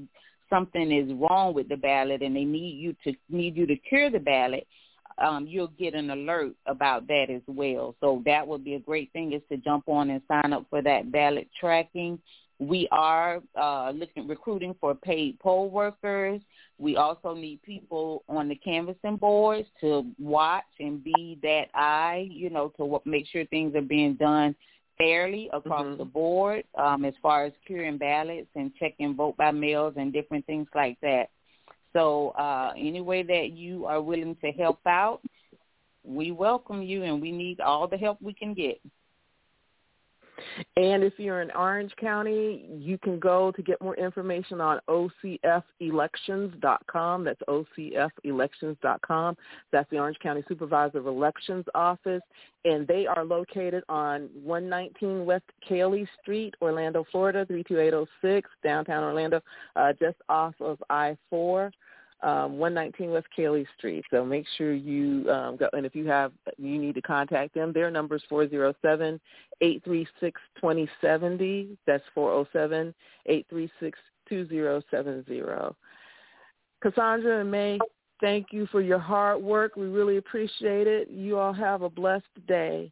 [0.49, 4.09] something is wrong with the ballot and they need you to need you to cure
[4.09, 4.67] the ballot.
[5.17, 7.95] Um, you'll get an alert about that as well.
[7.99, 10.81] So that would be a great thing is to jump on and sign up for
[10.81, 12.19] that ballot tracking.
[12.59, 16.41] We are uh, looking recruiting for paid poll workers.
[16.77, 22.49] We also need people on the canvassing boards to watch and be that eye, you
[22.49, 24.55] know, to make sure things are being done
[24.97, 25.97] fairly across mm-hmm.
[25.97, 30.45] the board um, as far as curing ballots and checking vote by mails and different
[30.45, 31.29] things like that.
[31.93, 35.21] So uh, any way that you are willing to help out,
[36.03, 38.79] we welcome you and we need all the help we can get.
[40.75, 47.23] And if you're in Orange County, you can go to get more information on ocfelections.com.
[47.23, 49.37] That's ocfelections.com.
[49.71, 52.21] That's the Orange County Supervisor of Elections Office.
[52.65, 59.41] And they are located on 119 West Kaley Street, Orlando, Florida, 32806, downtown Orlando,
[59.75, 61.71] uh, just off of I-4
[62.21, 64.03] um, 119 West Kaley Street.
[64.11, 67.71] So make sure you um, go, and if you have, you need to contact them.
[67.73, 69.19] Their number is 407
[69.61, 71.77] 836 2070.
[71.87, 72.93] That's 407
[73.25, 75.41] 836 2070.
[76.81, 77.77] Cassandra and May,
[78.21, 79.75] thank you for your hard work.
[79.75, 81.09] We really appreciate it.
[81.09, 82.91] You all have a blessed day.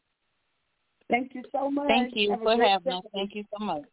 [1.10, 1.88] Thank you so much.
[1.88, 3.04] Thank you have for having us.
[3.14, 3.84] Thank you so much.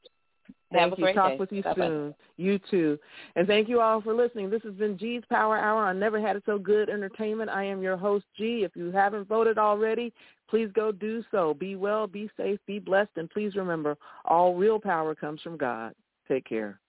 [0.74, 1.14] Thank Have you.
[1.14, 1.36] Talk day.
[1.38, 1.86] with you Bye-bye.
[1.86, 2.14] soon.
[2.36, 2.98] You too.
[3.36, 4.50] And thank you all for listening.
[4.50, 7.48] This has been G's Power Hour on Never Had It So Good Entertainment.
[7.50, 8.64] I am your host, G.
[8.64, 10.12] If you haven't voted already,
[10.48, 11.54] please go do so.
[11.54, 15.94] Be well, be safe, be blessed, and please remember, all real power comes from God.
[16.28, 16.80] Take care.